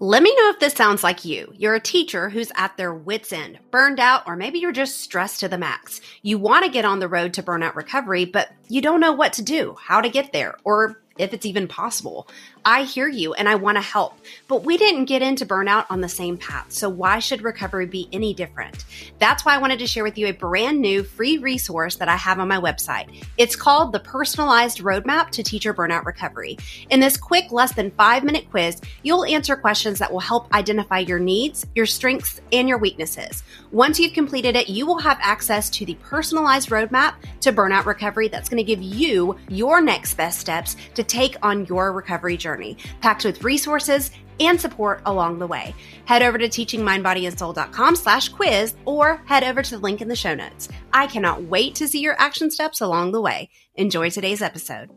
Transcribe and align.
Let 0.00 0.22
me 0.22 0.32
know 0.36 0.50
if 0.50 0.60
this 0.60 0.74
sounds 0.74 1.02
like 1.02 1.24
you. 1.24 1.52
You're 1.56 1.74
a 1.74 1.80
teacher 1.80 2.28
who's 2.28 2.52
at 2.54 2.76
their 2.76 2.94
wits' 2.94 3.32
end, 3.32 3.58
burned 3.72 3.98
out, 3.98 4.22
or 4.28 4.36
maybe 4.36 4.60
you're 4.60 4.70
just 4.70 5.00
stressed 5.00 5.40
to 5.40 5.48
the 5.48 5.58
max. 5.58 6.00
You 6.22 6.38
want 6.38 6.64
to 6.64 6.70
get 6.70 6.84
on 6.84 7.00
the 7.00 7.08
road 7.08 7.34
to 7.34 7.42
burnout 7.42 7.74
recovery, 7.74 8.24
but 8.24 8.48
you 8.68 8.80
don't 8.80 9.00
know 9.00 9.12
what 9.12 9.32
to 9.34 9.42
do, 9.42 9.74
how 9.80 10.00
to 10.00 10.08
get 10.08 10.32
there, 10.32 10.54
or 10.62 11.00
if 11.18 11.34
it's 11.34 11.46
even 11.46 11.68
possible. 11.68 12.28
I 12.64 12.82
hear 12.82 13.08
you 13.08 13.34
and 13.34 13.48
I 13.48 13.54
want 13.56 13.76
to 13.76 13.82
help, 13.82 14.18
but 14.46 14.64
we 14.64 14.76
didn't 14.76 15.06
get 15.06 15.22
into 15.22 15.46
burnout 15.46 15.86
on 15.90 16.00
the 16.00 16.08
same 16.08 16.36
path. 16.36 16.66
So 16.72 16.88
why 16.88 17.18
should 17.18 17.42
recovery 17.42 17.86
be 17.86 18.08
any 18.12 18.34
different? 18.34 18.84
That's 19.18 19.44
why 19.44 19.54
I 19.54 19.58
wanted 19.58 19.78
to 19.80 19.86
share 19.86 20.04
with 20.04 20.18
you 20.18 20.26
a 20.26 20.32
brand 20.32 20.80
new 20.80 21.02
free 21.02 21.38
resource 21.38 21.96
that 21.96 22.08
I 22.08 22.16
have 22.16 22.38
on 22.38 22.48
my 22.48 22.58
website. 22.58 23.24
It's 23.36 23.56
called 23.56 23.92
the 23.92 24.00
Personalized 24.00 24.78
Roadmap 24.78 25.30
to 25.30 25.42
Teacher 25.42 25.74
Burnout 25.74 26.04
Recovery. 26.04 26.58
In 26.90 27.00
this 27.00 27.16
quick, 27.16 27.50
less 27.52 27.72
than 27.72 27.90
five 27.92 28.24
minute 28.24 28.50
quiz, 28.50 28.80
you'll 29.02 29.24
answer 29.24 29.56
questions 29.56 29.98
that 29.98 30.12
will 30.12 30.20
help 30.20 30.52
identify 30.54 30.98
your 30.98 31.18
needs, 31.18 31.66
your 31.74 31.86
strengths, 31.86 32.40
and 32.52 32.68
your 32.68 32.78
weaknesses. 32.78 33.42
Once 33.72 33.98
you've 33.98 34.12
completed 34.12 34.56
it, 34.56 34.68
you 34.68 34.86
will 34.86 34.98
have 34.98 35.18
access 35.20 35.70
to 35.70 35.84
the 35.84 35.94
personalized 35.94 36.70
roadmap 36.70 37.14
to 37.40 37.52
burnout 37.52 37.86
recovery 37.86 38.28
that's 38.28 38.48
going 38.48 38.58
to 38.58 38.64
give 38.64 38.82
you 38.82 39.36
your 39.48 39.80
next 39.80 40.14
best 40.14 40.38
steps 40.38 40.76
to 40.94 41.02
take 41.08 41.36
on 41.42 41.66
your 41.66 41.92
recovery 41.92 42.36
journey, 42.36 42.76
packed 43.00 43.24
with 43.24 43.42
resources 43.42 44.10
and 44.40 44.60
support 44.60 45.02
along 45.04 45.38
the 45.38 45.46
way. 45.46 45.74
Head 46.04 46.22
over 46.22 46.38
to 46.38 46.48
teachingmindbodyandsoul.com 46.48 47.96
slash 47.96 48.28
quiz 48.28 48.74
or 48.84 49.22
head 49.26 49.42
over 49.42 49.62
to 49.62 49.70
the 49.70 49.78
link 49.78 50.00
in 50.00 50.08
the 50.08 50.14
show 50.14 50.34
notes. 50.34 50.68
I 50.92 51.06
cannot 51.06 51.42
wait 51.44 51.74
to 51.76 51.88
see 51.88 52.00
your 52.00 52.20
action 52.20 52.50
steps 52.50 52.80
along 52.80 53.12
the 53.12 53.20
way. 53.20 53.50
Enjoy 53.74 54.10
today's 54.10 54.42
episode. 54.42 54.90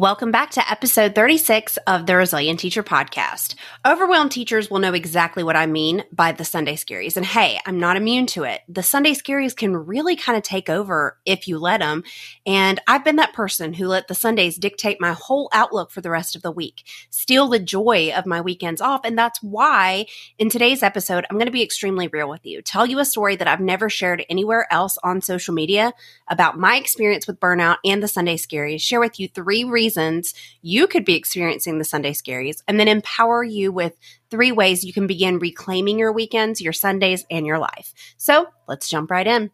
Welcome 0.00 0.30
back 0.30 0.52
to 0.52 0.70
episode 0.70 1.14
36 1.14 1.76
of 1.86 2.06
the 2.06 2.16
Resilient 2.16 2.58
Teacher 2.58 2.82
Podcast. 2.82 3.54
Overwhelmed 3.86 4.32
teachers 4.32 4.70
will 4.70 4.78
know 4.78 4.94
exactly 4.94 5.42
what 5.44 5.56
I 5.56 5.66
mean 5.66 6.04
by 6.10 6.32
the 6.32 6.42
Sunday 6.42 6.76
scaries. 6.76 7.18
And 7.18 7.26
hey, 7.26 7.60
I'm 7.66 7.78
not 7.78 7.98
immune 7.98 8.24
to 8.28 8.44
it. 8.44 8.62
The 8.66 8.82
Sunday 8.82 9.12
scaries 9.12 9.54
can 9.54 9.76
really 9.76 10.16
kind 10.16 10.38
of 10.38 10.42
take 10.42 10.70
over 10.70 11.18
if 11.26 11.46
you 11.46 11.58
let 11.58 11.80
them. 11.80 12.04
And 12.46 12.80
I've 12.88 13.04
been 13.04 13.16
that 13.16 13.34
person 13.34 13.74
who 13.74 13.88
let 13.88 14.08
the 14.08 14.14
Sundays 14.14 14.56
dictate 14.56 15.02
my 15.02 15.12
whole 15.12 15.50
outlook 15.52 15.90
for 15.90 16.00
the 16.00 16.08
rest 16.08 16.34
of 16.34 16.40
the 16.40 16.50
week, 16.50 16.82
steal 17.10 17.48
the 17.48 17.58
joy 17.58 18.10
of 18.16 18.24
my 18.24 18.40
weekends 18.40 18.80
off. 18.80 19.02
And 19.04 19.18
that's 19.18 19.42
why 19.42 20.06
in 20.38 20.48
today's 20.48 20.82
episode, 20.82 21.26
I'm 21.28 21.36
going 21.36 21.44
to 21.44 21.52
be 21.52 21.62
extremely 21.62 22.08
real 22.08 22.30
with 22.30 22.46
you, 22.46 22.62
tell 22.62 22.86
you 22.86 23.00
a 23.00 23.04
story 23.04 23.36
that 23.36 23.48
I've 23.48 23.60
never 23.60 23.90
shared 23.90 24.24
anywhere 24.30 24.66
else 24.72 24.96
on 25.04 25.20
social 25.20 25.52
media 25.52 25.92
about 26.26 26.58
my 26.58 26.76
experience 26.76 27.26
with 27.26 27.38
burnout 27.38 27.76
and 27.84 28.02
the 28.02 28.08
Sunday 28.08 28.38
scaries, 28.38 28.80
share 28.80 29.00
with 29.00 29.20
you 29.20 29.28
three 29.28 29.64
reasons 29.64 29.89
reasons 29.90 30.34
you 30.62 30.86
could 30.86 31.04
be 31.04 31.16
experiencing 31.16 31.78
the 31.78 31.84
Sunday 31.84 32.12
scaries, 32.12 32.62
and 32.68 32.78
then 32.78 32.86
empower 32.86 33.42
you 33.42 33.72
with 33.72 33.96
three 34.30 34.52
ways 34.52 34.84
you 34.84 34.92
can 34.92 35.08
begin 35.08 35.40
reclaiming 35.40 35.98
your 35.98 36.12
weekends, 36.12 36.60
your 36.60 36.72
Sundays, 36.72 37.24
and 37.28 37.44
your 37.44 37.58
life. 37.58 37.92
So 38.16 38.46
let's 38.68 38.88
jump 38.88 39.10
right 39.10 39.26
in. 39.26 39.50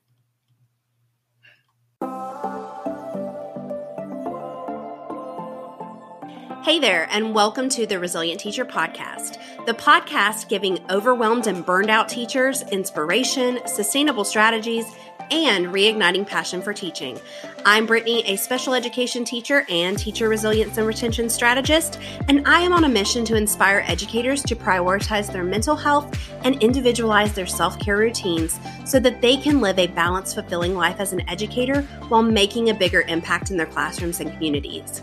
Hey 6.62 6.80
there, 6.80 7.08
and 7.10 7.32
welcome 7.32 7.68
to 7.70 7.86
the 7.86 7.98
Resilient 7.98 8.40
Teacher 8.40 8.64
Podcast, 8.64 9.38
the 9.66 9.72
podcast 9.72 10.48
giving 10.48 10.84
overwhelmed 10.90 11.46
and 11.46 11.64
burned 11.64 11.90
out 11.90 12.08
teachers 12.08 12.62
inspiration, 12.72 13.60
sustainable 13.66 14.24
strategies, 14.24 14.84
and 15.30 15.66
reigniting 15.66 16.26
passion 16.26 16.62
for 16.62 16.72
teaching. 16.72 17.18
I'm 17.64 17.86
Brittany, 17.86 18.24
a 18.26 18.36
special 18.36 18.74
education 18.74 19.24
teacher 19.24 19.64
and 19.68 19.98
teacher 19.98 20.28
resilience 20.28 20.78
and 20.78 20.86
retention 20.86 21.28
strategist, 21.28 21.98
and 22.28 22.46
I 22.46 22.60
am 22.60 22.72
on 22.72 22.84
a 22.84 22.88
mission 22.88 23.24
to 23.26 23.36
inspire 23.36 23.84
educators 23.86 24.42
to 24.44 24.56
prioritize 24.56 25.32
their 25.32 25.44
mental 25.44 25.76
health 25.76 26.16
and 26.44 26.62
individualize 26.62 27.32
their 27.32 27.46
self 27.46 27.78
care 27.78 27.96
routines 27.96 28.58
so 28.84 29.00
that 29.00 29.20
they 29.20 29.36
can 29.36 29.60
live 29.60 29.78
a 29.78 29.86
balanced, 29.88 30.34
fulfilling 30.34 30.74
life 30.74 31.00
as 31.00 31.12
an 31.12 31.28
educator 31.28 31.82
while 32.08 32.22
making 32.22 32.70
a 32.70 32.74
bigger 32.74 33.02
impact 33.02 33.50
in 33.50 33.56
their 33.56 33.66
classrooms 33.66 34.20
and 34.20 34.32
communities. 34.32 35.02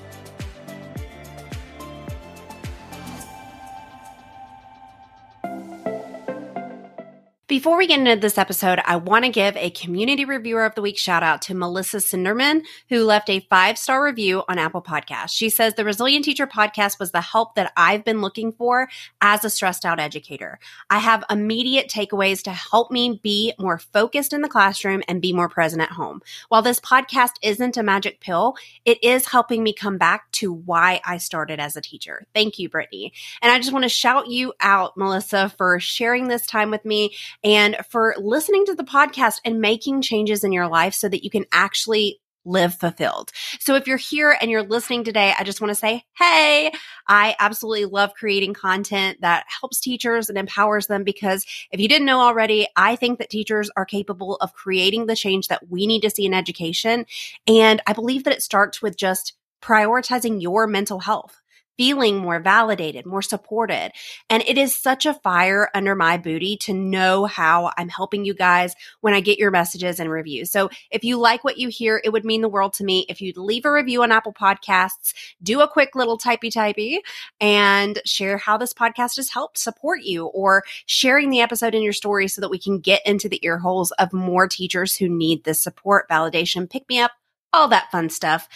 Before 7.51 7.75
we 7.75 7.85
get 7.85 7.99
into 7.99 8.15
this 8.15 8.37
episode, 8.37 8.79
I 8.85 8.95
want 8.95 9.25
to 9.25 9.29
give 9.29 9.57
a 9.57 9.71
community 9.71 10.23
reviewer 10.23 10.63
of 10.63 10.73
the 10.73 10.81
week 10.81 10.97
shout 10.97 11.21
out 11.21 11.41
to 11.41 11.53
Melissa 11.53 11.97
Sinderman, 11.97 12.63
who 12.87 13.03
left 13.03 13.29
a 13.29 13.45
five 13.49 13.77
star 13.77 14.01
review 14.01 14.43
on 14.47 14.57
Apple 14.57 14.81
Podcasts. 14.81 15.31
She 15.31 15.49
says 15.49 15.73
the 15.73 15.83
Resilient 15.83 16.23
Teacher 16.23 16.47
podcast 16.47 16.97
was 16.97 17.11
the 17.11 17.19
help 17.19 17.55
that 17.55 17.73
I've 17.75 18.05
been 18.05 18.21
looking 18.21 18.53
for 18.53 18.87
as 19.19 19.43
a 19.43 19.49
stressed 19.49 19.83
out 19.83 19.99
educator. 19.99 20.59
I 20.89 20.99
have 20.99 21.25
immediate 21.29 21.89
takeaways 21.89 22.41
to 22.43 22.51
help 22.51 22.89
me 22.89 23.19
be 23.21 23.51
more 23.59 23.79
focused 23.79 24.31
in 24.31 24.39
the 24.39 24.47
classroom 24.47 25.03
and 25.09 25.21
be 25.21 25.33
more 25.33 25.49
present 25.49 25.81
at 25.81 25.89
home. 25.89 26.21
While 26.47 26.61
this 26.61 26.79
podcast 26.79 27.33
isn't 27.41 27.75
a 27.75 27.83
magic 27.83 28.21
pill, 28.21 28.55
it 28.85 29.03
is 29.03 29.27
helping 29.27 29.61
me 29.61 29.73
come 29.73 29.97
back 29.97 30.31
to 30.31 30.53
why 30.53 31.01
I 31.03 31.17
started 31.17 31.59
as 31.59 31.75
a 31.75 31.81
teacher. 31.81 32.25
Thank 32.33 32.59
you, 32.59 32.69
Brittany. 32.69 33.11
And 33.41 33.51
I 33.51 33.57
just 33.57 33.73
want 33.73 33.83
to 33.83 33.89
shout 33.89 34.29
you 34.29 34.53
out, 34.61 34.95
Melissa, 34.95 35.49
for 35.57 35.81
sharing 35.81 36.29
this 36.29 36.47
time 36.47 36.71
with 36.71 36.85
me 36.85 37.13
and 37.43 37.77
for 37.89 38.15
listening 38.17 38.65
to 38.65 38.75
the 38.75 38.83
podcast 38.83 39.39
and 39.45 39.61
making 39.61 40.01
changes 40.01 40.43
in 40.43 40.51
your 40.51 40.67
life 40.67 40.93
so 40.93 41.09
that 41.09 41.23
you 41.23 41.29
can 41.29 41.45
actually 41.51 42.19
live 42.45 42.73
fulfilled. 42.75 43.31
So 43.59 43.75
if 43.75 43.87
you're 43.87 43.97
here 43.97 44.35
and 44.39 44.49
you're 44.49 44.63
listening 44.63 45.03
today, 45.03 45.33
I 45.37 45.43
just 45.43 45.61
want 45.61 45.69
to 45.69 45.75
say, 45.75 46.03
hey, 46.17 46.71
I 47.07 47.35
absolutely 47.39 47.85
love 47.85 48.13
creating 48.15 48.53
content 48.53 49.21
that 49.21 49.45
helps 49.47 49.79
teachers 49.79 50.29
and 50.29 50.37
empowers 50.37 50.87
them 50.87 51.03
because 51.03 51.45
if 51.71 51.79
you 51.79 51.87
didn't 51.87 52.07
know 52.07 52.19
already, 52.19 52.67
I 52.75 52.95
think 52.95 53.19
that 53.19 53.29
teachers 53.29 53.69
are 53.75 53.85
capable 53.85 54.37
of 54.37 54.53
creating 54.53 55.05
the 55.05 55.15
change 55.15 55.49
that 55.49 55.69
we 55.69 55.85
need 55.85 56.01
to 56.01 56.09
see 56.09 56.25
in 56.25 56.33
education. 56.33 57.05
And 57.47 57.81
I 57.85 57.93
believe 57.93 58.23
that 58.23 58.33
it 58.33 58.41
starts 58.41 58.81
with 58.81 58.97
just 58.97 59.33
prioritizing 59.61 60.41
your 60.41 60.65
mental 60.65 60.99
health 60.99 61.40
feeling 61.81 62.19
more 62.19 62.39
validated, 62.39 63.07
more 63.07 63.23
supported. 63.23 63.91
And 64.29 64.43
it 64.45 64.55
is 64.55 64.75
such 64.75 65.07
a 65.07 65.15
fire 65.15 65.67
under 65.73 65.95
my 65.95 66.15
booty 66.15 66.55
to 66.57 66.75
know 66.75 67.25
how 67.25 67.71
I'm 67.75 67.89
helping 67.89 68.23
you 68.23 68.35
guys 68.35 68.75
when 68.99 69.15
I 69.15 69.19
get 69.19 69.39
your 69.39 69.49
messages 69.49 69.99
and 69.99 70.07
reviews. 70.07 70.51
So 70.51 70.69
if 70.91 71.03
you 71.03 71.17
like 71.17 71.43
what 71.43 71.57
you 71.57 71.69
hear, 71.69 71.99
it 72.03 72.11
would 72.11 72.23
mean 72.23 72.41
the 72.41 72.49
world 72.49 72.73
to 72.73 72.83
me 72.83 73.07
if 73.09 73.19
you'd 73.19 73.35
leave 73.35 73.65
a 73.65 73.71
review 73.71 74.03
on 74.03 74.11
Apple 74.11 74.31
Podcasts, 74.31 75.15
do 75.41 75.61
a 75.61 75.67
quick 75.67 75.95
little 75.95 76.19
typey 76.19 76.51
typey 76.51 76.99
and 77.39 77.97
share 78.05 78.37
how 78.37 78.57
this 78.57 78.73
podcast 78.75 79.15
has 79.15 79.31
helped 79.31 79.57
support 79.57 80.03
you 80.03 80.27
or 80.27 80.63
sharing 80.85 81.31
the 81.31 81.41
episode 81.41 81.73
in 81.73 81.81
your 81.81 81.93
story 81.93 82.27
so 82.27 82.41
that 82.41 82.51
we 82.51 82.59
can 82.59 82.77
get 82.77 83.01
into 83.07 83.27
the 83.27 83.39
ear 83.41 83.57
holes 83.57 83.89
of 83.93 84.13
more 84.13 84.47
teachers 84.47 84.95
who 84.95 85.09
need 85.09 85.45
this 85.45 85.59
support, 85.59 86.07
validation, 86.07 86.69
pick 86.69 86.87
me 86.87 86.99
up, 86.99 87.13
all 87.53 87.67
that 87.69 87.91
fun 87.91 88.09
stuff. 88.09 88.47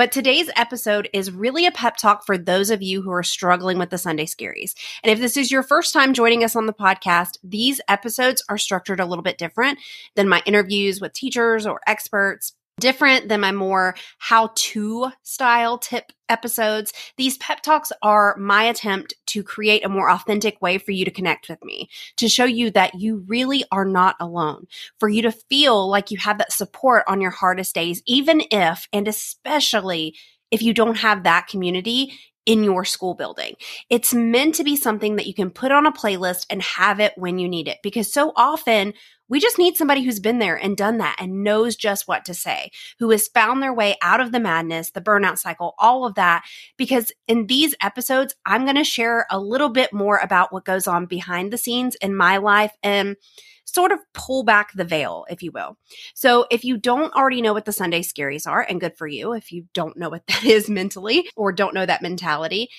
But 0.00 0.12
today's 0.12 0.48
episode 0.56 1.10
is 1.12 1.30
really 1.30 1.66
a 1.66 1.70
pep 1.70 1.98
talk 1.98 2.24
for 2.24 2.38
those 2.38 2.70
of 2.70 2.80
you 2.80 3.02
who 3.02 3.10
are 3.10 3.22
struggling 3.22 3.76
with 3.76 3.90
the 3.90 3.98
Sunday 3.98 4.24
scaries. 4.24 4.72
And 5.04 5.12
if 5.12 5.18
this 5.18 5.36
is 5.36 5.52
your 5.52 5.62
first 5.62 5.92
time 5.92 6.14
joining 6.14 6.42
us 6.42 6.56
on 6.56 6.64
the 6.64 6.72
podcast, 6.72 7.36
these 7.44 7.82
episodes 7.86 8.42
are 8.48 8.56
structured 8.56 8.98
a 8.98 9.04
little 9.04 9.22
bit 9.22 9.36
different 9.36 9.78
than 10.16 10.26
my 10.26 10.42
interviews 10.46 11.02
with 11.02 11.12
teachers 11.12 11.66
or 11.66 11.82
experts 11.86 12.54
different 12.80 13.28
than 13.28 13.40
my 13.40 13.52
more 13.52 13.94
how 14.18 14.50
to 14.56 15.10
style 15.22 15.78
tip 15.78 16.12
episodes. 16.28 16.92
These 17.16 17.38
pep 17.38 17.60
talks 17.62 17.92
are 18.02 18.36
my 18.36 18.64
attempt 18.64 19.14
to 19.26 19.42
create 19.42 19.84
a 19.84 19.88
more 19.88 20.10
authentic 20.10 20.60
way 20.62 20.78
for 20.78 20.92
you 20.92 21.04
to 21.04 21.10
connect 21.10 21.48
with 21.48 21.62
me, 21.64 21.88
to 22.16 22.28
show 22.28 22.44
you 22.44 22.70
that 22.72 22.94
you 22.94 23.24
really 23.28 23.64
are 23.70 23.84
not 23.84 24.16
alone, 24.20 24.66
for 24.98 25.08
you 25.08 25.22
to 25.22 25.32
feel 25.32 25.88
like 25.88 26.10
you 26.10 26.18
have 26.18 26.38
that 26.38 26.52
support 26.52 27.04
on 27.06 27.20
your 27.20 27.30
hardest 27.30 27.74
days, 27.74 28.02
even 28.06 28.42
if 28.50 28.88
and 28.92 29.06
especially 29.06 30.16
if 30.50 30.62
you 30.62 30.74
don't 30.74 30.96
have 30.96 31.22
that 31.22 31.46
community 31.46 32.12
in 32.46 32.64
your 32.64 32.84
school 32.84 33.14
building. 33.14 33.54
It's 33.88 34.14
meant 34.14 34.54
to 34.56 34.64
be 34.64 34.76
something 34.76 35.16
that 35.16 35.26
you 35.26 35.34
can 35.34 35.50
put 35.50 35.72
on 35.72 35.86
a 35.86 35.92
playlist 35.92 36.46
and 36.50 36.62
have 36.62 37.00
it 37.00 37.12
when 37.16 37.38
you 37.38 37.48
need 37.48 37.68
it 37.68 37.78
because 37.82 38.12
so 38.12 38.32
often 38.36 38.94
we 39.30 39.38
just 39.38 39.58
need 39.58 39.76
somebody 39.76 40.02
who's 40.02 40.18
been 40.18 40.40
there 40.40 40.56
and 40.56 40.76
done 40.76 40.98
that 40.98 41.16
and 41.20 41.44
knows 41.44 41.76
just 41.76 42.08
what 42.08 42.24
to 42.24 42.34
say, 42.34 42.70
who 42.98 43.10
has 43.10 43.28
found 43.28 43.62
their 43.62 43.72
way 43.72 43.96
out 44.02 44.20
of 44.20 44.32
the 44.32 44.40
madness, 44.40 44.90
the 44.90 45.00
burnout 45.00 45.38
cycle, 45.38 45.74
all 45.78 46.04
of 46.04 46.16
that. 46.16 46.42
Because 46.76 47.12
in 47.28 47.46
these 47.46 47.74
episodes, 47.80 48.34
I'm 48.44 48.64
going 48.64 48.76
to 48.76 48.84
share 48.84 49.26
a 49.30 49.38
little 49.38 49.68
bit 49.68 49.92
more 49.92 50.18
about 50.18 50.52
what 50.52 50.64
goes 50.64 50.88
on 50.88 51.06
behind 51.06 51.52
the 51.52 51.58
scenes 51.58 51.94
in 52.02 52.14
my 52.14 52.38
life 52.38 52.72
and 52.82 53.16
sort 53.72 53.92
of 53.92 53.98
pull 54.14 54.42
back 54.42 54.72
the 54.72 54.84
veil, 54.84 55.26
if 55.30 55.42
you 55.42 55.52
will. 55.52 55.76
So 56.14 56.46
if 56.50 56.64
you 56.64 56.76
don't 56.76 57.14
already 57.14 57.42
know 57.42 57.52
what 57.52 57.64
the 57.64 57.72
Sunday 57.72 58.02
scaries 58.02 58.46
are, 58.46 58.62
and 58.62 58.80
good 58.80 58.96
for 58.96 59.06
you 59.06 59.32
if 59.32 59.52
you 59.52 59.66
don't 59.74 59.96
know 59.96 60.08
what 60.08 60.26
that 60.28 60.44
is 60.44 60.68
mentally 60.68 61.28
or 61.36 61.52
don't 61.52 61.74
know 61.74 61.86
that 61.86 62.02
mentality, 62.02 62.70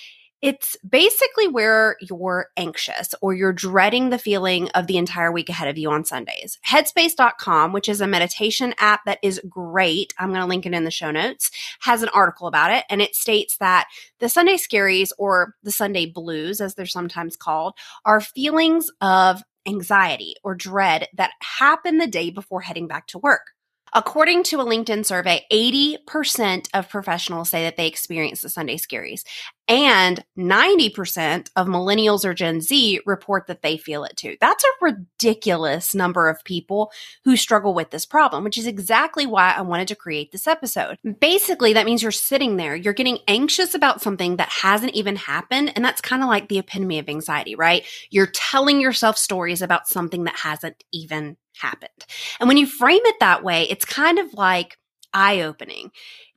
it's 0.41 0.75
basically 0.77 1.47
where 1.47 1.97
you're 2.01 2.47
anxious 2.57 3.13
or 3.21 3.33
you're 3.33 3.53
dreading 3.53 4.09
the 4.09 4.17
feeling 4.17 4.69
of 4.69 4.87
the 4.87 4.97
entire 4.97 5.31
week 5.31 5.49
ahead 5.49 5.67
of 5.67 5.77
you 5.77 5.91
on 5.91 6.03
Sundays. 6.03 6.57
Headspace.com, 6.67 7.73
which 7.73 7.87
is 7.87 8.01
a 8.01 8.07
meditation 8.07 8.73
app 8.79 9.01
that 9.05 9.19
is 9.21 9.39
great, 9.47 10.15
I'm 10.17 10.29
going 10.29 10.41
to 10.41 10.47
link 10.47 10.65
it 10.65 10.73
in 10.73 10.83
the 10.83 10.89
show 10.89 11.11
notes, 11.11 11.51
has 11.81 12.01
an 12.01 12.09
article 12.09 12.47
about 12.47 12.71
it. 12.71 12.85
And 12.89 13.03
it 13.03 13.15
states 13.15 13.57
that 13.57 13.87
the 14.19 14.29
Sunday 14.29 14.55
scaries 14.55 15.11
or 15.19 15.53
the 15.61 15.71
Sunday 15.71 16.07
blues, 16.07 16.59
as 16.59 16.73
they're 16.73 16.87
sometimes 16.87 17.35
called, 17.35 17.75
are 18.03 18.19
feelings 18.19 18.89
of 18.99 19.43
anxiety 19.67 20.35
or 20.43 20.55
dread 20.55 21.07
that 21.15 21.31
happen 21.41 21.97
the 21.97 22.07
day 22.07 22.29
before 22.29 22.61
heading 22.61 22.87
back 22.87 23.07
to 23.07 23.19
work. 23.19 23.51
According 23.93 24.43
to 24.43 24.61
a 24.61 24.65
LinkedIn 24.65 25.05
survey, 25.05 25.45
80% 25.51 26.69
of 26.73 26.89
professionals 26.89 27.49
say 27.49 27.63
that 27.63 27.75
they 27.75 27.87
experience 27.87 28.41
the 28.41 28.49
Sunday 28.49 28.77
scaries. 28.77 29.23
And 29.67 30.23
90% 30.37 31.49
of 31.55 31.67
millennials 31.67 32.25
or 32.25 32.33
Gen 32.33 32.59
Z 32.59 32.99
report 33.05 33.47
that 33.47 33.61
they 33.61 33.77
feel 33.77 34.03
it 34.03 34.17
too. 34.17 34.35
That's 34.41 34.63
a 34.63 34.85
ridiculous 34.85 35.95
number 35.95 36.27
of 36.27 36.43
people 36.43 36.91
who 37.23 37.37
struggle 37.37 37.73
with 37.73 37.89
this 37.89 38.05
problem, 38.05 38.43
which 38.43 38.57
is 38.57 38.67
exactly 38.67 39.25
why 39.25 39.53
I 39.53 39.61
wanted 39.61 39.87
to 39.89 39.95
create 39.95 40.31
this 40.31 40.45
episode. 40.47 40.97
Basically, 41.21 41.71
that 41.73 41.85
means 41.85 42.01
you're 42.01 42.11
sitting 42.11 42.57
there, 42.57 42.75
you're 42.75 42.93
getting 42.93 43.19
anxious 43.29 43.73
about 43.73 44.01
something 44.01 44.37
that 44.37 44.49
hasn't 44.49 44.93
even 44.93 45.15
happened. 45.15 45.71
And 45.75 45.85
that's 45.85 46.01
kind 46.01 46.21
of 46.21 46.27
like 46.27 46.49
the 46.49 46.59
epitome 46.59 46.99
of 46.99 47.07
anxiety, 47.07 47.55
right? 47.55 47.85
You're 48.09 48.27
telling 48.27 48.81
yourself 48.81 49.17
stories 49.17 49.61
about 49.61 49.87
something 49.87 50.25
that 50.25 50.35
hasn't 50.35 50.83
even 50.91 51.37
happened. 51.61 52.05
And 52.39 52.47
when 52.47 52.57
you 52.57 52.65
frame 52.65 53.01
it 53.03 53.15
that 53.19 53.43
way, 53.43 53.63
it's 53.69 53.85
kind 53.85 54.19
of 54.19 54.33
like 54.33 54.77
eye 55.13 55.41
opening 55.41 55.91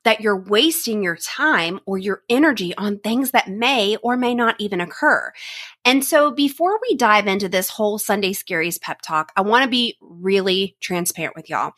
that 0.05 0.21
you're 0.21 0.38
wasting 0.38 1.03
your 1.03 1.17
time 1.17 1.81
or 1.87 1.97
your 1.97 2.23
energy 2.29 2.75
on 2.76 2.99
things 2.99 3.31
that 3.31 3.49
may 3.49 3.97
or 4.03 4.17
may 4.17 4.35
not 4.35 4.55
even 4.59 4.81
occur. 4.81 5.32
And 5.85 6.05
so 6.05 6.31
before 6.31 6.79
we 6.82 6.97
dive 6.97 7.26
into 7.26 7.49
this 7.49 7.71
whole 7.71 7.99
Sunday 7.99 8.32
Scaries 8.32 8.81
pep 8.81 9.00
talk, 9.00 9.32
I 9.35 9.41
want 9.41 9.65
to 9.65 9.71
be 9.71 9.97
really 10.00 10.76
transparent 10.81 11.35
with 11.35 11.49
y'all. 11.49 11.73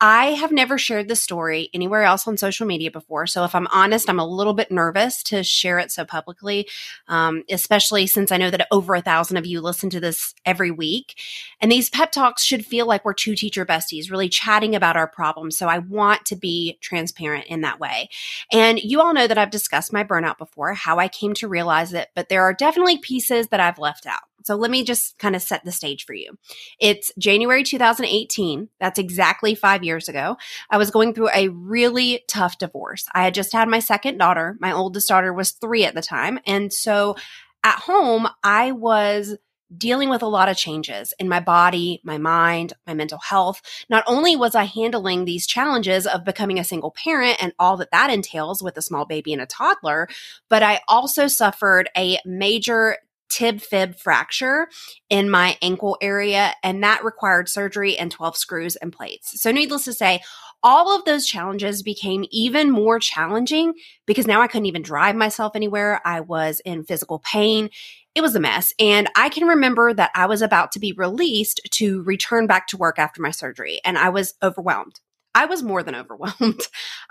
I 0.00 0.32
have 0.32 0.52
never 0.52 0.76
shared 0.76 1.08
this 1.08 1.22
story 1.22 1.70
anywhere 1.72 2.02
else 2.02 2.28
on 2.28 2.36
social 2.36 2.66
media 2.66 2.90
before. 2.90 3.26
So 3.26 3.44
if 3.44 3.54
I'm 3.54 3.66
honest, 3.68 4.10
I'm 4.10 4.18
a 4.18 4.26
little 4.26 4.52
bit 4.52 4.70
nervous 4.70 5.22
to 5.24 5.42
share 5.42 5.78
it 5.78 5.90
so 5.90 6.04
publicly, 6.04 6.68
um, 7.08 7.44
especially 7.50 8.06
since 8.06 8.30
I 8.30 8.36
know 8.36 8.50
that 8.50 8.68
over 8.70 8.94
a 8.94 9.00
thousand 9.00 9.38
of 9.38 9.46
you 9.46 9.60
listen 9.62 9.88
to 9.90 10.00
this 10.00 10.34
every 10.44 10.70
week. 10.70 11.18
And 11.60 11.72
these 11.72 11.88
pep 11.88 12.12
talks 12.12 12.44
should 12.44 12.66
feel 12.66 12.86
like 12.86 13.04
we're 13.04 13.14
two 13.14 13.34
teacher 13.34 13.64
besties, 13.64 14.10
really 14.10 14.28
chatting 14.28 14.74
about 14.74 14.96
our 14.96 15.08
problems. 15.08 15.56
So 15.56 15.66
I 15.66 15.78
want 15.78 16.26
to 16.26 16.36
be 16.36 16.78
transparent 16.82 17.46
in 17.46 17.62
that 17.62 17.80
way. 17.80 18.10
And 18.52 18.78
you 18.78 19.00
all 19.00 19.14
know 19.14 19.26
that 19.26 19.38
I've 19.38 19.50
discussed 19.50 19.94
my 19.94 20.04
burnout 20.04 20.36
before, 20.36 20.74
how 20.74 20.98
I 20.98 21.08
came 21.08 21.32
to 21.34 21.48
realize 21.48 21.94
it, 21.94 22.08
but 22.14 22.28
there 22.28 22.42
are 22.42 22.52
definitely 22.52 22.98
pieces 22.98 23.48
that 23.48 23.60
I've 23.60 23.78
left 23.78 24.04
out. 24.06 24.22
So 24.46 24.54
let 24.54 24.70
me 24.70 24.84
just 24.84 25.18
kind 25.18 25.34
of 25.34 25.42
set 25.42 25.64
the 25.64 25.72
stage 25.72 26.04
for 26.04 26.14
you. 26.14 26.38
It's 26.78 27.10
January 27.18 27.64
2018. 27.64 28.68
That's 28.78 28.98
exactly 28.98 29.56
five 29.56 29.82
years 29.82 30.08
ago. 30.08 30.36
I 30.70 30.78
was 30.78 30.92
going 30.92 31.14
through 31.14 31.30
a 31.34 31.48
really 31.48 32.22
tough 32.28 32.58
divorce. 32.58 33.06
I 33.12 33.24
had 33.24 33.34
just 33.34 33.52
had 33.52 33.68
my 33.68 33.80
second 33.80 34.18
daughter. 34.18 34.56
My 34.60 34.70
oldest 34.70 35.08
daughter 35.08 35.32
was 35.32 35.50
three 35.50 35.84
at 35.84 35.96
the 35.96 36.02
time. 36.02 36.38
And 36.46 36.72
so 36.72 37.16
at 37.64 37.80
home, 37.80 38.28
I 38.44 38.70
was 38.70 39.36
dealing 39.76 40.08
with 40.08 40.22
a 40.22 40.28
lot 40.28 40.48
of 40.48 40.56
changes 40.56 41.12
in 41.18 41.28
my 41.28 41.40
body, 41.40 42.00
my 42.04 42.18
mind, 42.18 42.72
my 42.86 42.94
mental 42.94 43.18
health. 43.18 43.60
Not 43.90 44.04
only 44.06 44.36
was 44.36 44.54
I 44.54 44.62
handling 44.62 45.24
these 45.24 45.44
challenges 45.44 46.06
of 46.06 46.24
becoming 46.24 46.60
a 46.60 46.64
single 46.64 46.92
parent 46.92 47.42
and 47.42 47.52
all 47.58 47.76
that 47.78 47.90
that 47.90 48.10
entails 48.10 48.62
with 48.62 48.76
a 48.76 48.82
small 48.82 49.06
baby 49.06 49.32
and 49.32 49.42
a 49.42 49.46
toddler, 49.46 50.08
but 50.48 50.62
I 50.62 50.82
also 50.86 51.26
suffered 51.26 51.90
a 51.96 52.18
major 52.24 52.98
tib 53.28 53.60
fib 53.60 53.96
fracture 53.98 54.68
in 55.10 55.30
my 55.30 55.56
ankle 55.62 55.96
area, 56.00 56.54
and 56.62 56.82
that 56.82 57.04
required 57.04 57.48
surgery 57.48 57.96
and 57.96 58.10
12 58.10 58.36
screws 58.36 58.76
and 58.76 58.92
plates. 58.92 59.40
So, 59.40 59.50
needless 59.50 59.84
to 59.84 59.92
say, 59.92 60.20
all 60.62 60.96
of 60.96 61.04
those 61.04 61.26
challenges 61.26 61.82
became 61.82 62.24
even 62.30 62.70
more 62.70 62.98
challenging 62.98 63.74
because 64.06 64.26
now 64.26 64.40
I 64.40 64.48
couldn't 64.48 64.66
even 64.66 64.82
drive 64.82 65.14
myself 65.14 65.52
anywhere. 65.54 66.00
I 66.04 66.20
was 66.20 66.60
in 66.64 66.84
physical 66.84 67.20
pain. 67.20 67.70
It 68.14 68.22
was 68.22 68.34
a 68.34 68.40
mess. 68.40 68.72
And 68.78 69.08
I 69.14 69.28
can 69.28 69.46
remember 69.46 69.92
that 69.92 70.10
I 70.14 70.26
was 70.26 70.42
about 70.42 70.72
to 70.72 70.80
be 70.80 70.92
released 70.92 71.60
to 71.72 72.02
return 72.02 72.46
back 72.46 72.66
to 72.68 72.76
work 72.76 72.98
after 72.98 73.20
my 73.22 73.30
surgery, 73.30 73.80
and 73.84 73.98
I 73.98 74.08
was 74.08 74.34
overwhelmed. 74.42 75.00
I 75.34 75.46
was 75.46 75.62
more 75.62 75.82
than 75.82 75.94
overwhelmed. 75.96 76.62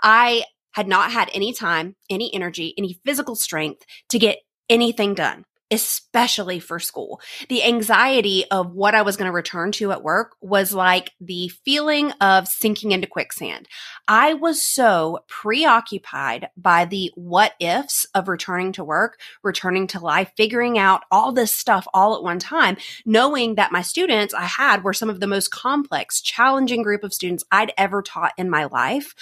I 0.02 0.44
had 0.72 0.88
not 0.88 1.10
had 1.10 1.30
any 1.32 1.54
time, 1.54 1.96
any 2.10 2.34
energy, 2.34 2.74
any 2.76 3.00
physical 3.06 3.34
strength 3.34 3.86
to 4.10 4.18
get 4.18 4.40
anything 4.68 5.14
done 5.14 5.46
especially 5.70 6.60
for 6.60 6.78
school. 6.78 7.20
The 7.48 7.64
anxiety 7.64 8.44
of 8.50 8.72
what 8.72 8.94
I 8.94 9.02
was 9.02 9.16
going 9.16 9.26
to 9.26 9.34
return 9.34 9.72
to 9.72 9.92
at 9.92 10.02
work 10.02 10.36
was 10.40 10.72
like 10.72 11.12
the 11.20 11.48
feeling 11.64 12.12
of 12.20 12.46
sinking 12.46 12.92
into 12.92 13.06
quicksand. 13.06 13.68
I 14.06 14.34
was 14.34 14.62
so 14.62 15.20
preoccupied 15.28 16.48
by 16.56 16.84
the 16.84 17.10
what 17.14 17.54
ifs 17.58 18.06
of 18.14 18.28
returning 18.28 18.72
to 18.72 18.84
work, 18.84 19.18
returning 19.42 19.86
to 19.88 20.00
life, 20.00 20.30
figuring 20.36 20.78
out 20.78 21.02
all 21.10 21.32
this 21.32 21.52
stuff 21.52 21.86
all 21.92 22.14
at 22.14 22.22
one 22.22 22.38
time, 22.38 22.76
knowing 23.04 23.56
that 23.56 23.72
my 23.72 23.82
students 23.82 24.34
I 24.34 24.44
had 24.44 24.84
were 24.84 24.92
some 24.92 25.10
of 25.10 25.20
the 25.20 25.26
most 25.26 25.50
complex, 25.50 26.20
challenging 26.20 26.82
group 26.82 27.02
of 27.02 27.14
students 27.14 27.44
I'd 27.50 27.72
ever 27.76 28.02
taught 28.02 28.32
in 28.38 28.48
my 28.50 28.64
life. 28.66 29.14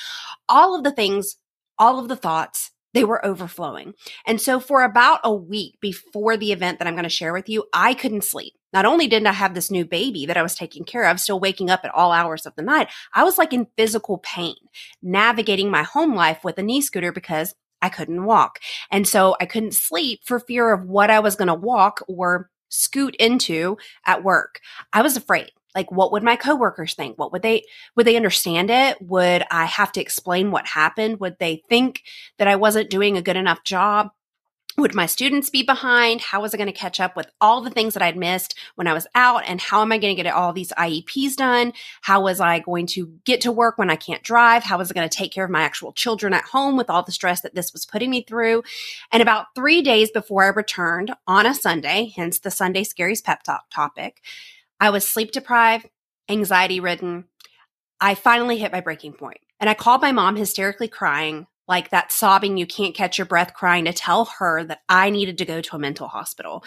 All 0.48 0.76
of 0.76 0.84
the 0.84 0.92
things, 0.92 1.36
all 1.78 1.98
of 1.98 2.08
the 2.08 2.16
thoughts, 2.16 2.70
they 2.94 3.04
were 3.04 3.24
overflowing. 3.26 3.92
And 4.24 4.40
so 4.40 4.60
for 4.60 4.82
about 4.82 5.20
a 5.24 5.34
week 5.34 5.78
before 5.80 6.36
the 6.36 6.52
event 6.52 6.78
that 6.78 6.88
I'm 6.88 6.94
going 6.94 7.02
to 7.02 7.10
share 7.10 7.32
with 7.32 7.48
you, 7.48 7.64
I 7.72 7.92
couldn't 7.92 8.24
sleep. 8.24 8.54
Not 8.72 8.86
only 8.86 9.06
didn't 9.06 9.26
I 9.26 9.32
have 9.32 9.54
this 9.54 9.70
new 9.70 9.84
baby 9.84 10.26
that 10.26 10.36
I 10.36 10.42
was 10.42 10.54
taking 10.54 10.84
care 10.84 11.04
of, 11.04 11.20
still 11.20 11.38
waking 11.38 11.70
up 11.70 11.80
at 11.84 11.94
all 11.94 12.12
hours 12.12 12.46
of 12.46 12.54
the 12.56 12.62
night, 12.62 12.88
I 13.12 13.24
was 13.24 13.36
like 13.36 13.52
in 13.52 13.66
physical 13.76 14.18
pain, 14.18 14.56
navigating 15.02 15.70
my 15.70 15.82
home 15.82 16.14
life 16.14 16.42
with 16.42 16.58
a 16.58 16.62
knee 16.62 16.80
scooter 16.80 17.12
because 17.12 17.54
I 17.82 17.88
couldn't 17.88 18.24
walk. 18.24 18.60
And 18.90 19.06
so 19.06 19.36
I 19.40 19.46
couldn't 19.46 19.74
sleep 19.74 20.20
for 20.24 20.40
fear 20.40 20.72
of 20.72 20.86
what 20.86 21.10
I 21.10 21.20
was 21.20 21.36
going 21.36 21.48
to 21.48 21.54
walk 21.54 22.02
or 22.08 22.50
scoot 22.68 23.14
into 23.16 23.76
at 24.06 24.24
work. 24.24 24.60
I 24.92 25.02
was 25.02 25.16
afraid 25.16 25.50
like 25.74 25.90
what 25.90 26.12
would 26.12 26.22
my 26.22 26.36
coworkers 26.36 26.94
think 26.94 27.18
what 27.18 27.32
would 27.32 27.42
they 27.42 27.64
would 27.96 28.06
they 28.06 28.16
understand 28.16 28.70
it 28.70 29.00
would 29.00 29.44
i 29.50 29.64
have 29.64 29.92
to 29.92 30.00
explain 30.00 30.50
what 30.50 30.66
happened 30.66 31.20
would 31.20 31.38
they 31.38 31.62
think 31.68 32.02
that 32.38 32.48
i 32.48 32.56
wasn't 32.56 32.90
doing 32.90 33.16
a 33.16 33.22
good 33.22 33.36
enough 33.36 33.62
job 33.64 34.10
would 34.76 34.94
my 34.94 35.06
students 35.06 35.50
be 35.50 35.62
behind? 35.62 36.20
How 36.20 36.42
was 36.42 36.52
I 36.52 36.56
going 36.56 36.66
to 36.66 36.72
catch 36.72 36.98
up 36.98 37.14
with 37.14 37.30
all 37.40 37.60
the 37.60 37.70
things 37.70 37.94
that 37.94 38.02
I'd 38.02 38.16
missed 38.16 38.58
when 38.74 38.88
I 38.88 38.92
was 38.92 39.06
out? 39.14 39.44
And 39.46 39.60
how 39.60 39.82
am 39.82 39.92
I 39.92 39.98
going 39.98 40.16
to 40.16 40.20
get 40.22 40.32
all 40.32 40.52
these 40.52 40.72
IEPs 40.72 41.36
done? 41.36 41.72
How 42.02 42.22
was 42.22 42.40
I 42.40 42.58
going 42.58 42.86
to 42.88 43.06
get 43.24 43.40
to 43.42 43.52
work 43.52 43.78
when 43.78 43.90
I 43.90 43.96
can't 43.96 44.22
drive? 44.22 44.64
How 44.64 44.78
was 44.78 44.90
I 44.90 44.94
going 44.94 45.08
to 45.08 45.16
take 45.16 45.32
care 45.32 45.44
of 45.44 45.50
my 45.50 45.62
actual 45.62 45.92
children 45.92 46.34
at 46.34 46.44
home 46.44 46.76
with 46.76 46.90
all 46.90 47.04
the 47.04 47.12
stress 47.12 47.42
that 47.42 47.54
this 47.54 47.72
was 47.72 47.86
putting 47.86 48.10
me 48.10 48.22
through? 48.22 48.64
And 49.12 49.22
about 49.22 49.54
three 49.54 49.80
days 49.80 50.10
before 50.10 50.42
I 50.42 50.48
returned 50.48 51.14
on 51.26 51.46
a 51.46 51.54
Sunday, 51.54 52.12
hence 52.16 52.40
the 52.40 52.50
Sunday 52.50 52.82
Scaries 52.82 53.22
Pep 53.22 53.44
Talk 53.44 53.70
topic, 53.70 54.22
I 54.80 54.90
was 54.90 55.08
sleep 55.08 55.32
deprived, 55.32 55.88
anxiety 56.28 56.80
ridden. 56.80 57.24
I 58.00 58.14
finally 58.14 58.58
hit 58.58 58.72
my 58.72 58.80
breaking 58.80 59.14
point 59.14 59.38
and 59.60 59.70
I 59.70 59.74
called 59.74 60.02
my 60.02 60.12
mom 60.12 60.36
hysterically 60.36 60.88
crying, 60.88 61.46
like 61.66 61.90
that 61.90 62.12
sobbing, 62.12 62.56
you 62.56 62.66
can't 62.66 62.94
catch 62.94 63.18
your 63.18 63.26
breath 63.26 63.54
crying 63.54 63.86
to 63.86 63.92
tell 63.92 64.26
her 64.38 64.64
that 64.64 64.80
I 64.88 65.10
needed 65.10 65.38
to 65.38 65.44
go 65.44 65.60
to 65.60 65.76
a 65.76 65.78
mental 65.78 66.08
hospital. 66.08 66.64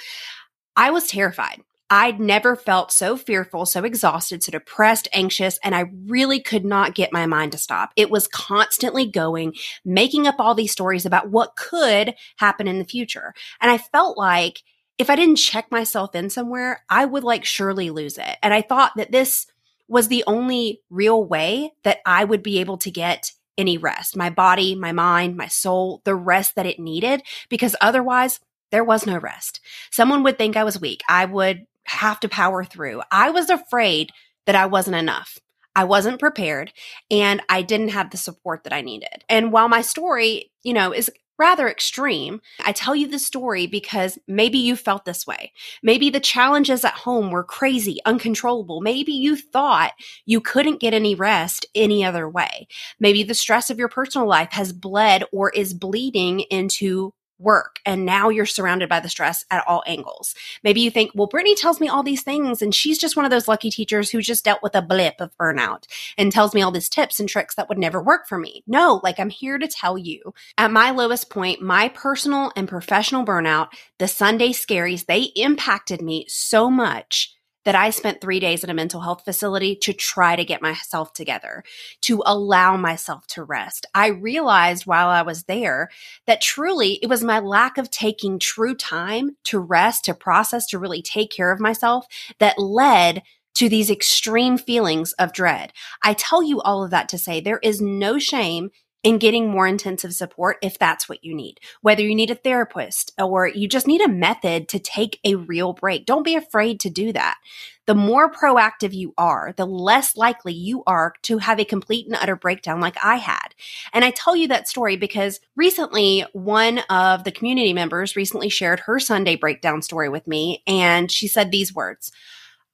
I 0.75 0.91
was 0.91 1.07
terrified. 1.07 1.61
I'd 1.89 2.19
never 2.19 2.55
felt 2.55 2.91
so 2.91 3.15
fearful, 3.15 3.65
so 3.65 3.83
exhausted, 3.85 4.43
so 4.43 4.51
depressed, 4.51 5.07
anxious, 5.13 5.57
and 5.63 5.73
I 5.73 5.85
really 6.05 6.41
could 6.41 6.65
not 6.65 6.95
get 6.95 7.13
my 7.13 7.25
mind 7.25 7.53
to 7.53 7.57
stop. 7.57 7.91
It 7.95 8.09
was 8.09 8.27
constantly 8.27 9.05
going, 9.05 9.53
making 9.85 10.27
up 10.27 10.35
all 10.39 10.53
these 10.53 10.73
stories 10.73 11.05
about 11.05 11.29
what 11.29 11.55
could 11.55 12.15
happen 12.37 12.67
in 12.67 12.79
the 12.79 12.85
future. 12.85 13.33
And 13.61 13.71
I 13.71 13.77
felt 13.77 14.17
like 14.17 14.63
if 14.97 15.09
I 15.09 15.15
didn't 15.15 15.35
check 15.35 15.71
myself 15.71 16.15
in 16.15 16.29
somewhere, 16.29 16.83
I 16.89 17.05
would 17.05 17.23
like 17.23 17.45
surely 17.45 17.89
lose 17.89 18.17
it. 18.17 18.37
And 18.41 18.53
I 18.53 18.61
thought 18.61 18.93
that 18.95 19.11
this 19.11 19.47
was 19.87 20.07
the 20.07 20.23
only 20.27 20.81
real 20.89 21.23
way 21.23 21.71
that 21.83 21.99
I 22.05 22.23
would 22.23 22.43
be 22.43 22.59
able 22.59 22.77
to 22.79 22.91
get 22.91 23.31
any 23.57 23.77
rest 23.77 24.15
my 24.15 24.29
body, 24.29 24.75
my 24.75 24.91
mind, 24.91 25.35
my 25.35 25.47
soul, 25.47 26.01
the 26.03 26.15
rest 26.15 26.55
that 26.55 26.67
it 26.67 26.79
needed, 26.79 27.23
because 27.49 27.75
otherwise 27.81 28.39
there 28.71 28.83
was 28.83 29.05
no 29.05 29.17
rest. 29.17 29.59
Someone 29.91 30.23
would 30.23 30.37
think 30.37 30.55
I 30.55 30.63
was 30.63 30.79
weak. 30.79 31.01
I 31.09 31.25
would 31.25 31.65
have 31.85 32.19
to 32.19 32.29
power 32.29 32.63
through. 32.63 33.01
I 33.11 33.29
was 33.29 33.49
afraid 33.49 34.11
that 34.45 34.55
I 34.55 34.65
wasn't 34.65 34.97
enough. 34.97 35.39
I 35.75 35.83
wasn't 35.85 36.19
prepared 36.19 36.73
and 37.11 37.41
I 37.49 37.61
didn't 37.61 37.89
have 37.89 38.09
the 38.09 38.17
support 38.17 38.63
that 38.63 38.73
I 38.73 38.81
needed. 38.81 39.23
And 39.29 39.51
while 39.51 39.69
my 39.69 39.81
story, 39.81 40.51
you 40.63 40.73
know, 40.73 40.91
is 40.91 41.11
rather 41.37 41.67
extreme. 41.67 42.41
I 42.65 42.71
tell 42.71 42.95
you 42.95 43.07
the 43.07 43.19
story 43.19 43.67
because 43.67 44.17
maybe 44.27 44.57
you 44.57 44.75
felt 44.75 45.05
this 45.05 45.27
way. 45.27 45.51
Maybe 45.83 46.09
the 46.09 46.19
challenges 46.19 46.83
at 46.83 46.93
home 46.93 47.31
were 47.31 47.43
crazy, 47.43 47.99
uncontrollable. 48.05 48.81
Maybe 48.81 49.11
you 49.13 49.35
thought 49.35 49.93
you 50.25 50.41
couldn't 50.41 50.81
get 50.81 50.93
any 50.93 51.15
rest 51.15 51.65
any 51.75 52.03
other 52.03 52.29
way. 52.29 52.67
Maybe 52.99 53.23
the 53.23 53.33
stress 53.33 53.69
of 53.69 53.77
your 53.77 53.89
personal 53.89 54.27
life 54.27 54.51
has 54.51 54.73
bled 54.73 55.23
or 55.31 55.49
is 55.51 55.73
bleeding 55.73 56.41
into 56.41 57.13
work 57.39 57.79
and 57.85 58.05
now 58.05 58.29
you're 58.29 58.45
surrounded 58.45 58.89
by 58.89 58.99
the 58.99 59.09
stress 59.09 59.45
at 59.51 59.63
all 59.67 59.83
angles. 59.87 60.35
Maybe 60.63 60.81
you 60.81 60.91
think, 60.91 61.11
well, 61.13 61.27
Brittany 61.27 61.55
tells 61.55 61.79
me 61.79 61.87
all 61.87 62.03
these 62.03 62.23
things 62.23 62.61
and 62.61 62.73
she's 62.73 62.97
just 62.97 63.15
one 63.15 63.25
of 63.25 63.31
those 63.31 63.47
lucky 63.47 63.69
teachers 63.69 64.09
who 64.09 64.21
just 64.21 64.43
dealt 64.43 64.63
with 64.63 64.75
a 64.75 64.81
blip 64.81 65.15
of 65.19 65.35
burnout 65.37 65.85
and 66.17 66.31
tells 66.31 66.53
me 66.53 66.61
all 66.61 66.71
these 66.71 66.89
tips 66.89 67.19
and 67.19 67.29
tricks 67.29 67.55
that 67.55 67.69
would 67.69 67.77
never 67.77 68.01
work 68.01 68.27
for 68.27 68.37
me. 68.37 68.63
No, 68.67 68.99
like 69.03 69.19
I'm 69.19 69.29
here 69.29 69.57
to 69.57 69.67
tell 69.67 69.97
you 69.97 70.33
at 70.57 70.71
my 70.71 70.91
lowest 70.91 71.29
point, 71.29 71.61
my 71.61 71.89
personal 71.89 72.51
and 72.55 72.67
professional 72.67 73.25
burnout, 73.25 73.69
the 73.99 74.07
Sunday 74.07 74.49
scaries, 74.49 75.05
they 75.05 75.31
impacted 75.35 76.01
me 76.01 76.25
so 76.27 76.69
much 76.69 77.36
that 77.67 77.75
I 77.75 77.89
spent 77.89 78.21
three 78.21 78.39
days 78.39 78.63
at 78.63 78.69
a 78.69 78.73
mental 78.73 79.01
health 79.01 79.25
facility 79.25 79.75
to 79.81 79.91
try 79.91 80.37
to 80.37 80.45
get 80.45 80.61
myself 80.61 81.11
together, 81.11 81.65
to 82.03 82.23
allow 82.25 82.77
myself 82.77 83.27
to 83.27 83.43
rest. 83.43 83.85
I 83.93 84.07
realized 84.07 84.85
while 84.85 85.09
I 85.09 85.23
was 85.23 85.43
there 85.43 85.89
that 86.27 86.39
truly 86.39 86.93
it 87.03 87.09
was 87.09 87.25
my 87.25 87.39
lack 87.39 87.77
of 87.77 87.91
taking 87.91 88.39
true 88.39 88.73
time 88.73 89.35
to 89.43 89.59
rest, 89.59 90.05
to 90.05 90.13
process, 90.13 90.65
to 90.67 90.79
really 90.79 91.01
take 91.01 91.29
care 91.29 91.51
of 91.51 91.59
myself 91.59 92.05
that 92.39 92.57
led 92.57 93.21
to 93.55 93.67
these 93.67 93.89
extreme 93.89 94.57
feelings 94.57 95.11
of 95.19 95.33
dread. 95.33 95.73
I 96.01 96.13
tell 96.13 96.41
you 96.41 96.61
all 96.61 96.85
of 96.85 96.91
that 96.91 97.09
to 97.09 97.17
say 97.17 97.41
there 97.41 97.59
is 97.61 97.81
no 97.81 98.17
shame 98.17 98.69
in 99.07 99.17
getting 99.19 99.49
more 99.49 99.65
intensive 99.65 100.13
support 100.13 100.57
if 100.61 100.77
that's 100.77 101.07
what 101.07 101.23
you 101.23 101.33
need. 101.33 101.61
Whether 101.79 102.01
you 102.01 102.13
need 102.13 102.29
a 102.29 102.35
therapist 102.35 103.13
or 103.17 103.47
you 103.47 103.65
just 103.65 103.87
need 103.87 104.01
a 104.01 104.09
method 104.09 104.67
to 104.67 104.79
take 104.79 105.21
a 105.23 105.35
real 105.35 105.71
break. 105.71 106.05
Don't 106.05 106.25
be 106.25 106.35
afraid 106.35 106.81
to 106.81 106.89
do 106.89 107.13
that. 107.13 107.37
The 107.85 107.95
more 107.95 108.29
proactive 108.29 108.93
you 108.93 109.13
are, 109.17 109.53
the 109.55 109.65
less 109.65 110.17
likely 110.17 110.51
you 110.51 110.83
are 110.85 111.13
to 111.21 111.37
have 111.37 111.57
a 111.57 111.63
complete 111.63 112.05
and 112.05 112.17
utter 112.17 112.35
breakdown 112.35 112.81
like 112.81 112.97
I 113.01 113.15
had. 113.15 113.55
And 113.93 114.03
I 114.03 114.11
tell 114.11 114.35
you 114.35 114.49
that 114.49 114.67
story 114.67 114.97
because 114.97 115.39
recently 115.55 116.25
one 116.33 116.79
of 116.89 117.23
the 117.23 117.31
community 117.31 117.71
members 117.71 118.17
recently 118.17 118.49
shared 118.49 118.81
her 118.81 118.99
Sunday 118.99 119.37
breakdown 119.37 119.81
story 119.81 120.09
with 120.09 120.27
me. 120.27 120.63
And 120.67 121.09
she 121.09 121.29
said 121.29 121.49
these 121.49 121.73
words 121.73 122.11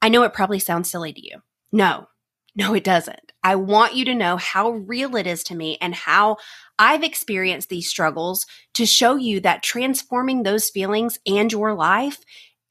I 0.02 0.10
know 0.10 0.24
it 0.24 0.34
probably 0.34 0.58
sounds 0.58 0.90
silly 0.90 1.14
to 1.14 1.24
you. 1.24 1.44
No, 1.72 2.08
no, 2.56 2.74
it 2.74 2.84
doesn't. 2.84 3.32
I 3.44 3.56
want 3.56 3.96
you 3.96 4.06
to 4.06 4.16
know 4.16 4.38
how 4.38 4.72
real 4.72 5.16
it 5.16 5.28
is 5.28 5.44
to 5.46 5.56
me 5.56 5.78
and 5.82 5.94
how 5.94 6.38
I've 6.80 7.04
experienced 7.04 7.70
these 7.70 7.90
struggles 7.90 8.46
to 8.76 8.86
show 8.86 9.16
you 9.16 9.40
that 9.42 9.64
transforming 9.64 10.44
those 10.44 10.70
feelings 10.70 11.20
and 11.26 11.52
your 11.52 11.74
life 11.74 12.20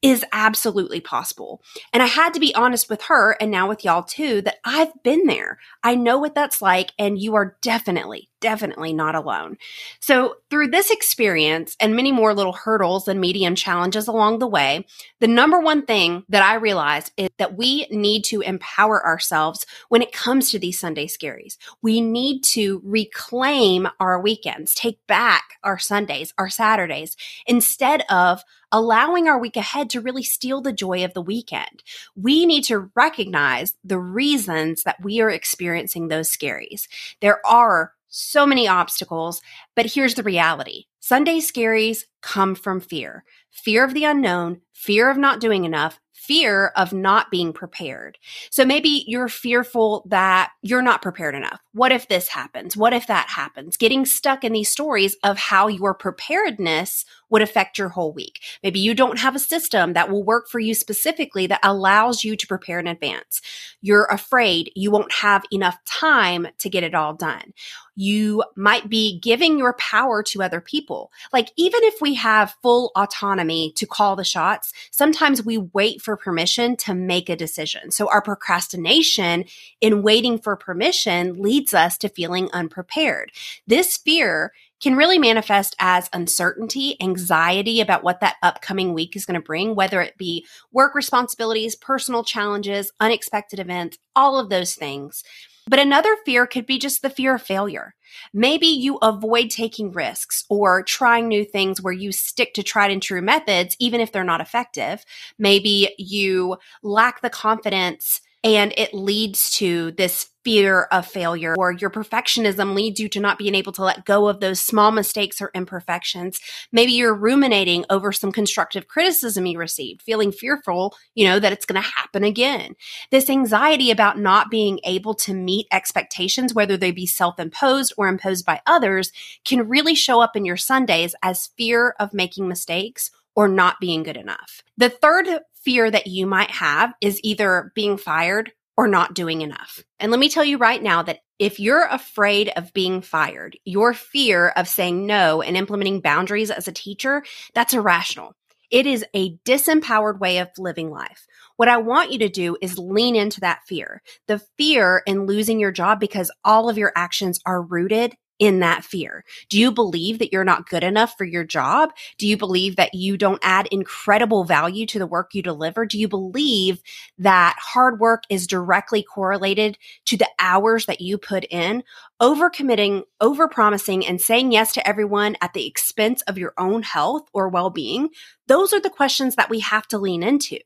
is 0.01 0.25
absolutely 0.33 0.99
possible. 0.99 1.61
And 1.93 2.03
I 2.03 2.07
had 2.07 2.33
to 2.33 2.39
be 2.39 2.53
honest 2.53 2.89
with 2.89 3.03
her 3.03 3.37
and 3.39 3.49
now 3.49 3.69
with 3.69 3.85
y'all 3.85 4.03
too 4.03 4.41
that 4.41 4.57
I've 4.65 4.91
been 5.01 5.27
there. 5.27 5.59
I 5.81 5.95
know 5.95 6.17
what 6.17 6.35
that's 6.35 6.61
like, 6.61 6.91
and 6.99 7.17
you 7.17 7.35
are 7.35 7.57
definitely, 7.61 8.29
definitely 8.43 8.91
not 8.91 9.15
alone. 9.15 9.57
So, 10.01 10.35
through 10.49 10.67
this 10.67 10.91
experience 10.91 11.77
and 11.79 11.95
many 11.95 12.11
more 12.11 12.35
little 12.35 12.51
hurdles 12.51 13.07
and 13.07 13.19
medium 13.19 13.55
challenges 13.55 14.07
along 14.07 14.39
the 14.39 14.47
way, 14.47 14.85
the 15.21 15.29
number 15.29 15.61
one 15.61 15.85
thing 15.85 16.25
that 16.27 16.43
I 16.43 16.55
realized 16.55 17.13
is 17.15 17.29
that 17.37 17.55
we 17.57 17.87
need 17.89 18.25
to 18.25 18.41
empower 18.41 19.03
ourselves 19.03 19.65
when 19.87 20.01
it 20.01 20.11
comes 20.11 20.51
to 20.51 20.59
these 20.59 20.77
Sunday 20.77 21.07
scaries. 21.07 21.57
We 21.81 22.01
need 22.01 22.43
to 22.51 22.81
reclaim 22.83 23.87
our 24.01 24.19
weekends, 24.19 24.75
take 24.75 24.99
back 25.07 25.53
our 25.63 25.79
Sundays, 25.79 26.33
our 26.37 26.49
Saturdays, 26.49 27.15
instead 27.47 28.03
of 28.09 28.43
allowing 28.73 29.29
our 29.29 29.39
week 29.39 29.55
ahead 29.55 29.89
to 29.91 30.01
really 30.01 30.23
steal 30.23 30.59
the 30.59 30.73
joy 30.73 31.05
of 31.05 31.13
the 31.13 31.21
weekend. 31.21 31.83
We 32.15 32.45
need 32.45 32.63
to 32.65 32.89
recognize 32.95 33.75
the 33.85 33.99
reasons 33.99 34.83
that 34.83 35.01
we 35.01 35.21
are 35.21 35.29
experiencing 35.29 36.07
those 36.07 36.29
scaries. 36.29 36.87
There 37.21 37.39
are 37.45 37.93
so 38.15 38.45
many 38.45 38.67
obstacles, 38.67 39.41
but 39.75 39.87
here's 39.87 40.13
the 40.13 40.21
reality. 40.21 40.85
Sunday 40.99 41.39
scaries 41.39 42.05
come 42.21 42.53
from 42.53 42.79
fear. 42.79 43.23
Fear 43.49 43.83
of 43.83 43.95
the 43.95 44.03
unknown, 44.03 44.61
fear 44.71 45.09
of 45.09 45.17
not 45.17 45.41
doing 45.41 45.65
enough, 45.65 45.99
fear 46.13 46.71
of 46.75 46.93
not 46.93 47.29
being 47.31 47.51
prepared. 47.51 48.17
So 48.49 48.63
maybe 48.63 49.03
you're 49.07 49.27
fearful 49.27 50.05
that 50.09 50.51
you're 50.61 50.81
not 50.81 51.01
prepared 51.01 51.35
enough. 51.35 51.59
What 51.73 51.91
if 51.91 52.07
this 52.07 52.29
happens? 52.29 52.77
What 52.77 52.93
if 52.93 53.07
that 53.07 53.29
happens? 53.29 53.77
Getting 53.77 54.05
stuck 54.05 54.43
in 54.43 54.53
these 54.53 54.69
stories 54.69 55.15
of 55.23 55.37
how 55.37 55.67
your 55.67 55.93
preparedness 55.93 57.05
would 57.29 57.41
affect 57.41 57.79
your 57.79 57.89
whole 57.89 58.13
week. 58.13 58.39
Maybe 58.61 58.79
you 58.79 58.93
don't 58.93 59.17
have 59.17 59.35
a 59.35 59.39
system 59.39 59.93
that 59.93 60.11
will 60.11 60.23
work 60.23 60.47
for 60.47 60.59
you 60.59 60.75
specifically 60.75 61.47
that 61.47 61.59
allows 61.63 62.23
you 62.23 62.35
to 62.35 62.47
prepare 62.47 62.79
in 62.79 62.85
advance. 62.85 63.41
You're 63.81 64.05
afraid 64.05 64.71
you 64.75 64.91
won't 64.91 65.11
have 65.11 65.43
enough 65.51 65.83
time 65.83 66.47
to 66.59 66.69
get 66.69 66.83
it 66.83 66.93
all 66.93 67.15
done. 67.15 67.53
You 67.95 68.43
might 68.55 68.87
be 68.87 69.19
giving 69.19 69.57
your 69.57 69.73
power 69.73 70.21
to 70.23 70.43
other 70.43 70.61
people. 70.61 71.11
Like, 71.31 71.51
even 71.57 71.83
if 71.83 72.01
we 72.01 72.13
have 72.15 72.55
full 72.61 72.91
autonomy 72.95 73.71
to 73.77 73.87
call 73.87 74.15
the 74.15 74.23
shots, 74.23 74.71
sometimes 74.91 75.43
we 75.43 75.57
wait 75.57 76.02
for 76.03 76.17
permission 76.17 76.75
to 76.77 76.93
make 76.93 77.29
a 77.29 77.35
decision. 77.35 77.91
So, 77.91 78.09
our 78.09 78.21
procrastination 78.21 79.45
in 79.81 80.03
waiting 80.03 80.37
for 80.37 80.55
permission 80.55 81.41
leads 81.41 81.73
us 81.73 81.97
to 81.99 82.09
feeling 82.09 82.49
unprepared. 82.53 83.31
This 83.65 83.97
fear 83.97 84.51
can 84.81 84.95
really 84.97 85.17
manifest 85.17 85.75
as 85.79 86.09
uncertainty, 86.11 86.97
anxiety 87.01 87.79
about 87.79 88.03
what 88.03 88.19
that 88.19 88.35
upcoming 88.43 88.93
week 88.93 89.15
is 89.15 89.25
going 89.25 89.39
to 89.39 89.45
bring, 89.45 89.75
whether 89.75 90.01
it 90.01 90.17
be 90.17 90.45
work 90.73 90.93
responsibilities, 90.93 91.75
personal 91.75 92.23
challenges, 92.23 92.91
unexpected 92.99 93.59
events, 93.59 93.97
all 94.13 94.37
of 94.37 94.49
those 94.49 94.75
things. 94.75 95.23
But 95.67 95.79
another 95.79 96.17
fear 96.25 96.45
could 96.45 96.65
be 96.65 96.77
just 96.77 97.01
the 97.01 97.09
fear 97.09 97.35
of 97.35 97.41
failure. 97.41 97.95
Maybe 98.33 98.67
you 98.67 98.97
avoid 98.97 99.49
taking 99.49 99.91
risks 99.91 100.45
or 100.49 100.83
trying 100.83 101.27
new 101.27 101.45
things 101.45 101.81
where 101.81 101.93
you 101.93 102.11
stick 102.11 102.53
to 102.55 102.63
tried 102.63 102.91
and 102.91 103.01
true 103.01 103.21
methods, 103.21 103.75
even 103.79 104.01
if 104.01 104.11
they're 104.11 104.23
not 104.23 104.41
effective. 104.41 105.03
Maybe 105.39 105.95
you 105.97 106.57
lack 106.81 107.21
the 107.21 107.29
confidence 107.29 108.21
and 108.43 108.73
it 108.77 108.93
leads 108.93 109.51
to 109.57 109.91
this 109.91 110.29
fear 110.43 110.83
of 110.91 111.07
failure 111.07 111.55
or 111.57 111.71
your 111.71 111.89
perfectionism 111.89 112.75
leads 112.75 112.99
you 112.99 113.07
to 113.07 113.19
not 113.19 113.37
being 113.37 113.55
able 113.55 113.71
to 113.71 113.83
let 113.83 114.03
go 114.03 114.27
of 114.27 114.41
those 114.41 114.59
small 114.59 114.91
mistakes 114.91 115.41
or 115.41 115.49
imperfections. 115.53 116.39
Maybe 116.71 116.91
you're 116.91 117.15
ruminating 117.15 117.85
over 117.89 118.11
some 118.11 118.31
constructive 118.31 118.87
criticism 118.87 119.45
you 119.45 119.57
received, 119.57 120.01
feeling 120.01 120.31
fearful, 120.31 120.95
you 121.15 121.25
know, 121.25 121.39
that 121.39 121.53
it's 121.53 121.65
going 121.65 121.81
to 121.81 121.89
happen 121.89 122.23
again. 122.23 122.75
This 123.09 123.29
anxiety 123.29 123.89
about 123.89 124.19
not 124.19 124.51
being 124.51 124.79
able 124.83 125.13
to 125.15 125.33
meet 125.33 125.67
expectations, 125.71 126.53
whether 126.53 126.75
they 126.75 126.91
be 126.91 127.05
self 127.05 127.39
imposed 127.39 127.93
or 127.97 128.07
imposed 128.07 128.45
by 128.45 128.61
others, 128.65 129.11
can 129.45 129.69
really 129.69 129.95
show 129.95 130.19
up 130.19 130.35
in 130.35 130.43
your 130.43 130.57
Sundays 130.57 131.15
as 131.23 131.47
fear 131.57 131.95
of 131.99 132.13
making 132.13 132.49
mistakes 132.49 133.11
or 133.35 133.47
not 133.47 133.79
being 133.79 134.03
good 134.03 134.17
enough. 134.17 134.61
The 134.77 134.89
third 134.89 135.27
fear 135.63 135.89
that 135.89 136.07
you 136.07 136.25
might 136.25 136.51
have 136.51 136.93
is 137.01 137.19
either 137.23 137.71
being 137.75 137.97
fired 137.97 138.51
or 138.75 138.87
not 138.87 139.13
doing 139.13 139.41
enough. 139.41 139.83
And 139.99 140.11
let 140.11 140.19
me 140.19 140.29
tell 140.29 140.43
you 140.43 140.57
right 140.57 140.81
now 140.81 141.03
that 141.03 141.19
if 141.39 141.59
you're 141.59 141.85
afraid 141.85 142.51
of 142.55 142.73
being 142.73 143.01
fired, 143.01 143.57
your 143.65 143.93
fear 143.93 144.49
of 144.49 144.67
saying 144.67 145.05
no 145.05 145.41
and 145.41 145.55
implementing 145.55 146.01
boundaries 146.01 146.49
as 146.49 146.67
a 146.67 146.71
teacher, 146.71 147.23
that's 147.53 147.73
irrational. 147.73 148.33
It 148.71 148.87
is 148.87 149.05
a 149.13 149.37
disempowered 149.45 150.19
way 150.19 150.39
of 150.39 150.49
living 150.57 150.89
life. 150.89 151.27
What 151.57 151.69
I 151.69 151.77
want 151.77 152.11
you 152.11 152.19
to 152.19 152.29
do 152.29 152.57
is 152.59 152.79
lean 152.79 153.15
into 153.15 153.41
that 153.41 153.61
fear, 153.67 154.01
the 154.27 154.39
fear 154.57 155.03
in 155.05 155.27
losing 155.27 155.59
your 155.59 155.71
job 155.71 155.99
because 155.99 156.31
all 156.43 156.69
of 156.69 156.77
your 156.77 156.91
actions 156.95 157.39
are 157.45 157.61
rooted 157.61 158.15
in 158.39 158.59
that 158.59 158.83
fear? 158.83 159.23
Do 159.49 159.59
you 159.59 159.71
believe 159.71 160.19
that 160.19 160.31
you're 160.31 160.43
not 160.43 160.69
good 160.69 160.83
enough 160.83 161.15
for 161.17 161.25
your 161.25 161.43
job? 161.43 161.91
Do 162.17 162.27
you 162.27 162.37
believe 162.37 162.75
that 162.75 162.93
you 162.93 163.17
don't 163.17 163.39
add 163.43 163.67
incredible 163.71 164.43
value 164.43 164.85
to 164.87 164.99
the 164.99 165.07
work 165.07 165.33
you 165.33 165.41
deliver? 165.41 165.85
Do 165.85 165.99
you 165.99 166.07
believe 166.07 166.81
that 167.17 167.55
hard 167.59 167.99
work 167.99 168.23
is 168.29 168.47
directly 168.47 169.03
correlated 169.03 169.77
to 170.05 170.17
the 170.17 170.29
hours 170.39 170.85
that 170.85 171.01
you 171.01 171.17
put 171.17 171.45
in? 171.49 171.83
Overcommitting, 172.21 173.03
overpromising, 173.21 174.07
and 174.07 174.19
saying 174.19 174.51
yes 174.51 174.73
to 174.73 174.87
everyone 174.87 175.35
at 175.41 175.53
the 175.53 175.67
expense 175.67 176.21
of 176.23 176.37
your 176.37 176.53
own 176.57 176.83
health 176.83 177.23
or 177.33 177.49
well 177.49 177.69
being? 177.69 178.09
Those 178.47 178.73
are 178.73 178.81
the 178.81 178.89
questions 178.89 179.35
that 179.35 179.49
we 179.49 179.59
have 179.59 179.87
to 179.87 179.97
lean 179.97 180.23
into 180.23 180.59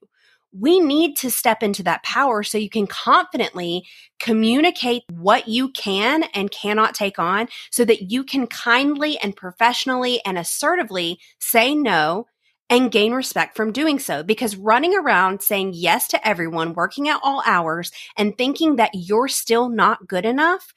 we 0.60 0.80
need 0.80 1.16
to 1.18 1.32
step 1.32 1.64
into 1.64 1.84
that 1.84 2.04
power 2.04 2.44
so 2.44 2.58
you 2.58 2.70
can 2.70 2.88
confidently 2.88 3.86
communicate 4.20 5.04
what 5.12 5.48
you 5.48 5.70
can 5.72 6.24
and 6.34 6.52
cannot 6.52 6.96
take 6.96 7.20
on 7.20 7.48
so 7.72 7.86
that 7.86 8.12
you 8.12 8.24
can 8.24 8.48
kindly 8.48 9.18
and 9.20 9.36
professionally 9.36 10.22
and 10.26 10.38
assertively 10.38 11.20
say 11.40 11.76
no 11.76 12.28
and 12.70 12.92
gain 12.92 13.14
respect 13.14 13.56
from 13.56 13.72
doing 13.72 14.00
so. 14.00 14.24
Because 14.24 14.58
running 14.58 14.96
around 14.96 15.42
saying 15.42 15.72
yes 15.74 16.08
to 16.10 16.28
everyone, 16.28 16.74
working 16.74 17.08
at 17.10 17.20
all 17.24 17.42
hours, 17.46 17.92
and 18.18 18.38
thinking 18.38 18.76
that 18.78 18.92
you're 18.94 19.30
still 19.30 19.70
not 19.70 20.08
good 20.08 20.26
enough 20.26 20.74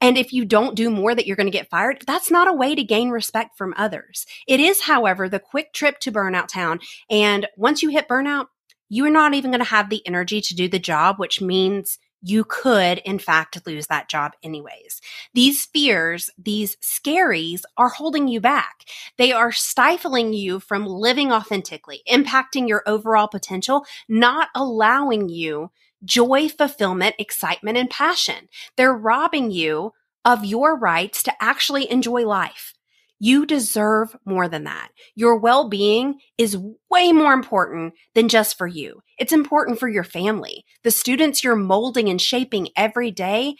And 0.00 0.16
if 0.16 0.32
you 0.32 0.44
don't 0.44 0.76
do 0.76 0.90
more 0.90 1.14
that 1.14 1.26
you're 1.26 1.36
going 1.36 1.46
to 1.46 1.50
get 1.50 1.68
fired, 1.70 2.02
that's 2.06 2.30
not 2.30 2.48
a 2.48 2.52
way 2.54 2.74
to 2.74 2.82
gain 2.82 3.10
respect 3.10 3.56
from 3.56 3.74
others. 3.76 4.26
It 4.46 4.60
is, 4.60 4.82
however, 4.82 5.28
the 5.28 5.38
quick 5.40 5.72
trip 5.72 5.98
to 6.00 6.12
burnout 6.12 6.48
town. 6.48 6.80
And 7.10 7.46
once 7.56 7.82
you 7.82 7.90
hit 7.90 8.08
burnout, 8.08 8.46
you're 8.90 9.08
not 9.08 9.32
even 9.32 9.50
going 9.50 9.64
to 9.64 9.70
have 9.70 9.88
the 9.88 10.06
energy 10.06 10.42
to 10.42 10.54
do 10.54 10.68
the 10.68 10.78
job, 10.78 11.18
which 11.18 11.40
means 11.40 11.98
you 12.22 12.44
could, 12.44 12.98
in 12.98 13.18
fact, 13.18 13.66
lose 13.66 13.86
that 13.86 14.10
job 14.10 14.32
anyways. 14.42 15.00
These 15.32 15.64
fears, 15.64 16.28
these 16.36 16.76
scaries 16.76 17.62
are 17.78 17.88
holding 17.88 18.28
you 18.28 18.40
back. 18.40 18.84
They 19.16 19.32
are 19.32 19.52
stifling 19.52 20.34
you 20.34 20.60
from 20.60 20.84
living 20.84 21.32
authentically, 21.32 22.02
impacting 22.10 22.68
your 22.68 22.82
overall 22.86 23.28
potential, 23.28 23.86
not 24.08 24.48
allowing 24.54 25.30
you 25.30 25.70
joy, 26.04 26.48
fulfillment, 26.48 27.14
excitement, 27.18 27.78
and 27.78 27.88
passion. 27.88 28.48
They're 28.76 28.92
robbing 28.92 29.50
you 29.50 29.92
of 30.24 30.44
your 30.44 30.76
rights 30.76 31.22
to 31.22 31.32
actually 31.40 31.90
enjoy 31.90 32.26
life. 32.26 32.74
You 33.20 33.44
deserve 33.44 34.16
more 34.24 34.48
than 34.48 34.64
that. 34.64 34.88
Your 35.14 35.38
well 35.38 35.68
being 35.68 36.18
is 36.38 36.58
way 36.90 37.12
more 37.12 37.34
important 37.34 37.92
than 38.14 38.28
just 38.28 38.56
for 38.56 38.66
you. 38.66 39.02
It's 39.18 39.32
important 39.32 39.78
for 39.78 39.88
your 39.88 40.04
family, 40.04 40.64
the 40.82 40.90
students 40.90 41.44
you're 41.44 41.54
molding 41.54 42.08
and 42.08 42.20
shaping 42.20 42.70
every 42.76 43.10
day, 43.10 43.56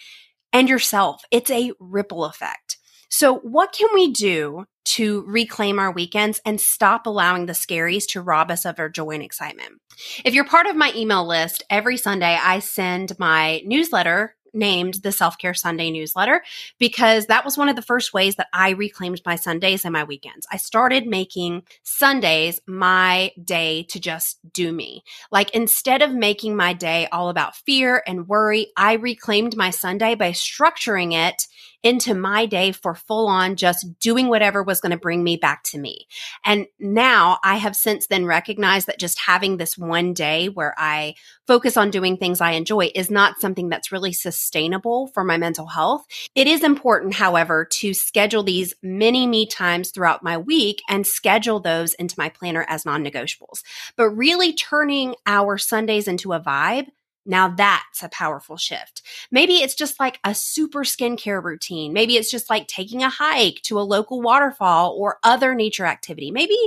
and 0.53 0.69
yourself. 0.69 1.23
It's 1.31 1.51
a 1.51 1.73
ripple 1.79 2.25
effect. 2.25 2.79
So, 3.11 3.39
what 3.39 3.73
can 3.73 3.89
we 3.93 4.13
do 4.13 4.65
to 4.85 5.25
reclaim 5.27 5.79
our 5.79 5.93
weekends 5.93 6.41
and 6.47 6.61
stop 6.61 7.07
allowing 7.07 7.47
the 7.47 7.53
scaries 7.53 8.07
to 8.11 8.23
rob 8.23 8.51
us 8.51 8.65
of 8.65 8.79
our 8.79 8.89
joy 8.89 9.11
and 9.11 9.23
excitement? 9.23 9.81
If 10.25 10.33
you're 10.33 10.45
part 10.45 10.67
of 10.67 10.77
my 10.77 10.93
email 10.97 11.27
list, 11.27 11.65
every 11.69 11.97
Sunday 11.97 12.39
I 12.41 12.61
send 12.61 13.19
my 13.19 13.63
newsletter 13.67 14.37
named 14.53 14.95
the 14.95 15.13
Self 15.13 15.39
Care 15.39 15.55
Sunday 15.55 15.91
newsletter 15.91 16.43
because 16.79 17.27
that 17.27 17.45
was 17.45 17.57
one 17.57 17.69
of 17.69 17.77
the 17.77 17.83
first 17.83 18.13
ways 18.13 18.37
that 18.37 18.49
I 18.53 18.71
reclaimed 18.71 19.23
my 19.25 19.37
Sundays 19.37 19.85
and 19.85 19.93
my 19.93 20.05
weekends. 20.05 20.47
I 20.51 20.57
started 20.57 21.07
making 21.07 21.63
Sundays 21.83 22.61
my 22.67 23.33
day 23.43 23.85
to 23.85 24.01
just 24.01 24.39
do 24.53 24.73
me. 24.73 25.05
Like 25.31 25.51
instead 25.55 26.03
of 26.03 26.13
making 26.13 26.57
my 26.57 26.73
day 26.73 27.09
all 27.13 27.29
about 27.29 27.57
fear 27.57 28.03
and 28.07 28.29
worry, 28.29 28.69
I 28.77 28.95
reclaimed 28.95 29.57
my 29.57 29.71
Sunday 29.71 30.15
by 30.15 30.33
structuring 30.33 31.13
it 31.13 31.47
into 31.83 32.15
my 32.15 32.47
day 32.47 32.73
for 32.73 32.95
full 32.95 33.27
on 33.27 33.57
just 33.57 33.99
doing 34.01 34.29
whatever 34.29 34.63
was 34.63 34.81
going 34.81 34.91
to 34.91 34.99
bring 34.99 35.25
me 35.25 35.37
back 35.37 35.63
to 35.65 35.79
me. 35.79 36.07
And 36.45 36.67
now 36.79 37.39
I 37.43 37.57
have 37.57 37.75
since 37.75 38.07
then 38.07 38.27
recognized 38.27 38.87
that 38.87 38.99
just 38.99 39.19
having 39.19 39.57
this 39.57 39.79
one 39.79 40.13
day 40.13 40.49
where 40.49 40.75
I 40.77 41.15
focus 41.47 41.77
on 41.77 41.91
doing 41.91 42.17
things 42.17 42.41
I 42.41 42.53
enjoy 42.53 42.91
is 42.95 43.11
not 43.11 43.41
something 43.41 43.69
that's 43.69 43.93
really 43.93 44.13
sustainable 44.13 45.09
for 45.09 45.25
my 45.25 45.37
mental 45.37 45.67
health. 45.67 46.05
It 46.35 46.47
is 46.47 46.63
important, 46.63 47.15
however, 47.15 47.67
to 47.73 47.95
schedule 47.95 48.43
these 48.43 48.75
mini 48.83 49.27
me 49.27 49.47
times 49.47 49.91
throughout 49.91 50.23
my 50.23 50.37
week 50.37 50.83
and 50.89 51.07
schedule 51.07 51.61
those 51.61 51.95
into 51.95 52.15
my 52.19 52.29
planner 52.29 52.65
as 52.69 52.85
non 52.85 53.05
negotiables. 53.05 53.63
But 53.97 54.11
really 54.11 54.53
turning 54.53 55.15
our 55.27 55.59
Sundays 55.59 56.09
into 56.09 56.33
a 56.33 56.41
vibe 56.41 56.89
now 57.31 57.49
that's 57.49 58.03
a 58.03 58.09
powerful 58.09 58.57
shift. 58.57 59.03
Maybe 59.31 59.55
it's 59.55 59.75
just 59.75 59.99
like 60.01 60.19
a 60.25 60.35
super 60.35 60.81
skincare 60.81 61.43
routine. 61.43 61.93
Maybe 61.93 62.17
it's 62.17 62.31
just 62.31 62.51
like 62.51 62.67
taking 62.67 63.03
a 63.03 63.09
hike 63.09 63.63
to 63.63 63.79
a 63.79 63.83
local 63.83 64.21
waterfall 64.21 64.97
or 64.99 65.19
other 65.23 65.55
nature 65.55 65.87
activity. 65.87 66.31
Maybe 66.31 66.59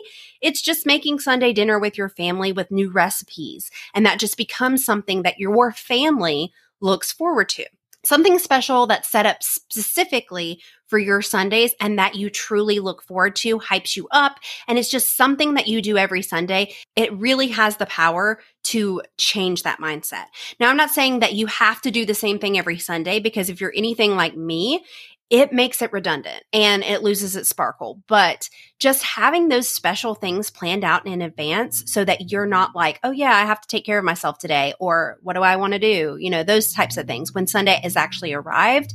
it's 0.42 0.62
just 0.62 0.86
making 0.86 1.20
Sunday 1.20 1.54
dinner 1.54 1.78
with 1.78 1.98
your 1.98 2.10
family 2.10 2.52
with 2.52 2.72
new 2.72 2.90
recipes. 2.92 3.70
And 3.94 4.06
that 4.06 4.20
just 4.20 4.38
becomes 4.38 4.84
something 4.84 5.24
that 5.24 5.40
your 5.40 5.72
family 5.72 6.52
looks 6.82 7.12
forward 7.12 7.50
to 7.50 7.66
something 8.06 8.38
special 8.38 8.86
that's 8.86 9.10
set 9.10 9.26
up 9.26 9.42
specifically 9.42 10.62
for 10.88 11.00
your 11.00 11.22
Sundays 11.22 11.74
and 11.80 11.98
that 11.98 12.16
you 12.16 12.30
truly 12.30 12.80
look 12.80 13.02
forward 13.02 13.36
to, 13.38 13.60
hypes 13.60 13.96
you 13.96 14.08
up, 14.12 14.40
and 14.68 14.78
it's 14.78 14.90
just 14.90 15.16
something 15.16 15.56
that 15.56 15.68
you 15.68 15.82
do 15.82 15.98
every 15.98 16.22
Sunday. 16.22 16.74
It 16.96 17.14
really 17.14 17.48
has 17.48 17.78
the 17.78 17.86
power 17.86 18.40
to 18.74 19.02
change 19.18 19.64
that 19.64 19.80
mindset. 19.80 20.26
Now, 20.60 20.70
I'm 20.70 20.78
not 20.78 20.90
saying 20.90 21.20
that 21.20 21.34
you 21.34 21.46
have 21.46 21.80
to 21.82 21.92
do 21.92 22.06
the 22.06 22.16
same 22.16 22.40
thing 22.40 22.58
every 22.58 22.80
Sunday 22.80 23.20
because 23.20 23.50
if 23.50 23.62
you're 23.62 23.74
anything 23.76 24.16
like 24.16 24.36
me, 24.36 24.84
it 25.30 25.54
makes 25.54 25.82
it 25.82 25.94
redundant 25.94 26.44
and 26.52 26.84
it 26.84 27.04
loses 27.04 27.36
its 27.36 27.50
sparkle. 27.50 28.02
But 28.08 28.50
just 28.80 29.04
having 29.04 29.48
those 29.48 29.68
special 29.68 30.16
things 30.16 30.50
planned 30.50 30.84
out 30.84 31.06
in 31.06 31.22
advance 31.22 31.92
so 31.92 32.04
that 32.04 32.32
you're 32.32 32.46
not 32.48 32.76
like, 32.76 33.00
oh, 33.04 33.12
yeah, 33.12 33.32
I 33.32 33.46
have 33.46 33.62
to 33.62 33.68
take 33.68 33.86
care 33.86 34.00
of 34.00 34.06
myself 34.06 34.38
today, 34.40 34.74
or 34.80 35.18
what 35.22 35.34
do 35.34 35.42
I 35.42 35.56
want 35.56 35.74
to 35.74 35.80
do? 35.80 36.18
You 36.20 36.30
know, 36.30 36.44
those 36.44 36.74
types 36.74 36.98
of 36.98 37.08
things. 37.08 37.34
When 37.34 37.48
Sunday 37.48 37.80
is 37.84 37.96
actually 37.96 38.34
arrived, 38.34 38.94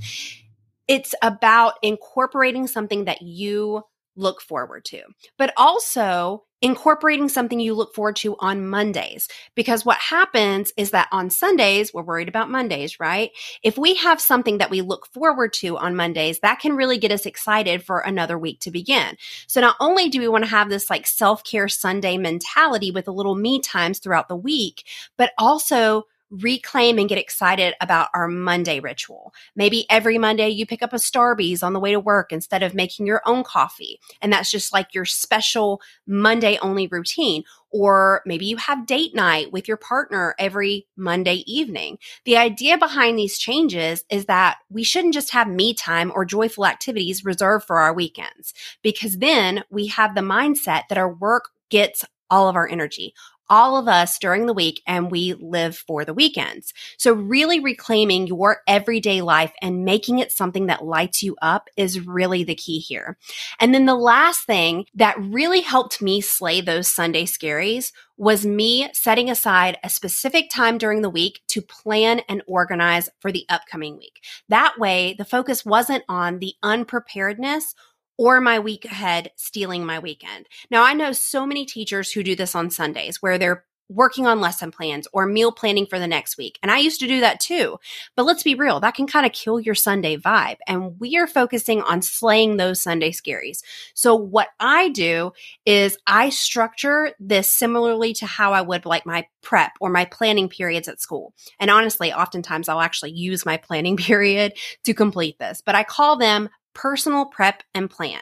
it's 0.87 1.15
about 1.23 1.75
incorporating 1.83 2.67
something 2.67 3.05
that 3.05 3.23
you 3.23 3.83
look 4.17 4.41
forward 4.41 4.85
to, 4.87 5.03
but 5.39 5.53
also 5.57 6.45
incorporating 6.61 7.29
something 7.29 7.61
you 7.61 7.75
look 7.75 7.95
forward 7.95 8.17
to 8.17 8.37
on 8.39 8.67
Mondays. 8.67 9.29
Because 9.55 9.85
what 9.85 9.99
happens 9.99 10.73
is 10.77 10.91
that 10.91 11.09
on 11.13 11.31
Sundays, 11.31 11.95
we're 11.95 12.03
worried 12.03 12.29
about 12.29 12.51
Mondays, 12.51 12.99
right? 12.99 13.31
If 13.63 13.79
we 13.79 13.95
have 13.97 14.21
something 14.21 14.59
that 14.59 14.71
we 14.71 14.81
look 14.81 15.07
forward 15.07 15.53
to 15.55 15.77
on 15.77 15.97
Mondays, 15.97 16.41
that 16.41 16.61
can 16.61 16.77
really 16.77 16.99
get 16.99 17.13
us 17.13 17.27
excited 17.27 17.83
for 17.83 18.01
another 18.01 18.39
week 18.39 18.61
to 18.61 18.71
begin. 18.71 19.17
So 19.47 19.61
not 19.61 19.77
only 19.81 20.09
do 20.09 20.21
we 20.21 20.29
want 20.29 20.45
to 20.45 20.51
have 20.51 20.69
this 20.69 20.91
like 20.91 21.07
self 21.07 21.45
care 21.45 21.69
Sunday 21.69 22.19
mentality 22.19 22.91
with 22.91 23.09
a 23.09 23.13
little 23.13 23.35
me 23.35 23.61
times 23.61 23.99
throughout 23.99 24.29
the 24.29 24.37
week, 24.37 24.85
but 25.17 25.33
also 25.39 26.07
reclaim 26.31 26.99
and 26.99 27.09
get 27.09 27.19
excited 27.19 27.75
about 27.81 28.09
our 28.15 28.29
Monday 28.29 28.81
ritual. 28.81 29.33
Maybe 29.57 29.87
every 29.91 30.19
Monday 30.19 30.49
you 30.49 30.67
pick 30.67 30.83
up 30.83 30.93
a 30.93 30.97
Starbucks 30.97 31.63
on 31.63 31.73
the 31.73 31.81
way 31.81 31.93
to 31.93 32.01
work 32.01 32.33
instead 32.33 32.63
of 32.63 32.75
making 32.75 33.07
your 33.07 33.23
own 33.25 33.45
coffee. 33.45 34.01
And 34.21 34.33
that's 34.33 34.51
just 34.51 34.73
like 34.73 34.95
your 34.95 35.05
special 35.05 35.81
Monday 36.07 36.59
only 36.61 36.87
routine. 36.87 37.45
Or 37.71 38.23
maybe 38.25 38.47
you 38.47 38.57
have 38.57 38.87
date 38.87 39.15
night 39.15 39.53
with 39.53 39.69
your 39.69 39.77
partner 39.77 40.35
every 40.39 40.87
Monday 40.97 41.45
evening. 41.47 41.99
The 42.25 42.37
idea 42.37 42.79
behind 42.79 43.19
these 43.19 43.39
changes 43.39 44.05
is 44.11 44.25
that 44.27 44.59
we 44.71 44.85
shouldn't 44.85 45.15
just 45.15 45.33
have 45.33 45.49
me 45.49 45.75
time 45.75 46.11
or 46.15 46.25
joyful 46.25 46.67
activities 46.67 47.25
reserved 47.25 47.67
for 47.67 47.79
our 47.79 47.93
weekends 47.93 48.55
because 48.83 49.19
then 49.19 49.65
we 49.71 49.89
have 49.89 50.15
the 50.15 50.23
mindset 50.23 50.85
that 50.89 50.99
our 50.99 51.13
work 51.13 51.51
gets 51.69 52.05
all 52.31 52.49
of 52.49 52.57
our 52.57 52.69
energy 52.69 53.15
all 53.51 53.77
of 53.77 53.89
us 53.89 54.19
during 54.19 54.47
the 54.47 54.53
week 54.53 54.83
and 54.87 55.11
we 55.11 55.35
live 55.35 55.77
for 55.77 56.05
the 56.05 56.15
weekends. 56.15 56.73
So 56.97 57.13
really 57.13 57.61
reclaiming 57.61 58.27
your 58.27 58.63
everyday 58.67 59.23
life 59.23 59.53
and 59.63 59.85
making 59.85 60.19
it 60.19 60.33
something 60.33 60.67
that 60.67 60.85
lights 60.85 61.23
you 61.23 61.37
up 61.41 61.69
is 61.77 62.07
really 62.07 62.45
the 62.45 62.55
key 62.55 62.79
here. 62.79 63.17
And 63.61 63.75
then 63.75 63.87
the 63.87 63.95
last 63.95 64.45
thing 64.45 64.87
that 64.95 65.19
really 65.19 65.61
helped 65.61 66.03
me 66.03 66.21
slay 66.21 66.61
those 66.61 66.89
Sunday 66.89 67.25
scaries 67.25 67.93
was 68.19 68.45
me 68.45 68.91
setting 68.93 69.31
aside 69.31 69.79
a 69.85 69.89
specific 69.89 70.51
time 70.51 70.77
during 70.77 71.03
the 71.03 71.11
week 71.11 71.41
to 71.47 71.63
plan 71.63 72.21
and 72.29 72.43
organize 72.49 73.09
for 73.21 73.31
the 73.31 73.47
upcoming 73.49 73.97
week. 73.97 74.21
That 74.49 74.75
way, 74.79 75.15
the 75.17 75.25
focus 75.25 75.65
wasn't 75.65 76.03
on 76.09 76.41
the 76.41 76.55
unpreparedness 76.63 77.77
or 78.19 78.41
my 78.41 78.59
week 78.59 78.85
ahead 78.85 79.31
stealing 79.37 79.87
my 79.87 79.99
weekend. 79.99 80.47
Now, 80.71 80.83
I 80.85 80.93
know 80.93 81.13
so 81.13 81.47
many 81.47 81.65
teachers 81.65 82.13
who 82.13 82.23
do 82.23 82.37
this 82.37 82.55
on 82.55 82.71
Sundays 82.71 83.23
where 83.23 83.39
they're 83.39 83.65
working 83.89 84.27
on 84.27 84.41
lesson 84.41 84.71
plans 84.71 85.09
or 85.13 85.27
meal 85.27 85.51
planning 85.51 85.87
for 85.87 85.99
the 85.99 86.07
next 86.07 86.37
week. 86.37 86.59
And 86.63 86.71
I 86.71 86.79
used 86.79 87.01
to 87.01 87.07
do 87.07 87.21
that 87.21 87.41
too. 87.41 87.79
But 88.17 88.25
let's 88.25 88.43
be 88.43 88.55
real, 88.55 88.81
that 88.81 88.95
can 88.95 89.07
kind 89.07 89.25
of 89.25 89.33
kill 89.33 89.59
your 89.59 89.75
Sunday 89.75 90.17
vibe. 90.17 90.59
And 90.67 90.99
we 91.01 91.17
are 91.17 91.27
focusing 91.27 91.81
on 91.83 92.03
slaying 92.03 92.57
those 92.57 92.83
Sunday 92.83 93.11
scaries. 93.13 93.63
So 93.95 94.15
what 94.15 94.49
I 94.61 94.91
do 94.91 95.33
is 95.65 95.97
I 96.07 96.29
structure 96.29 97.13
this 97.19 97.51
similarly 97.51 98.13
to 98.15 98.27
how 98.27 98.53
I 98.53 98.61
would 98.61 98.85
like 98.85 99.07
my 99.07 99.27
prep 99.43 99.73
or 99.81 99.89
my 99.89 100.05
planning 100.05 100.49
periods 100.49 100.89
at 100.89 101.01
school. 101.01 101.33
And 101.59 101.71
honestly, 101.71 102.13
oftentimes 102.13 102.69
I'll 102.69 102.81
actually 102.81 103.13
use 103.13 103.47
my 103.47 103.57
planning 103.57 103.97
period 104.09 104.53
to 104.85 104.93
complete 104.93 105.39
this, 105.39 105.63
but 105.65 105.75
I 105.75 105.85
call 105.85 106.19
them 106.19 106.51
personal 106.79 107.27
prep 107.27 107.65
and 107.75 107.91
plan. 107.91 108.21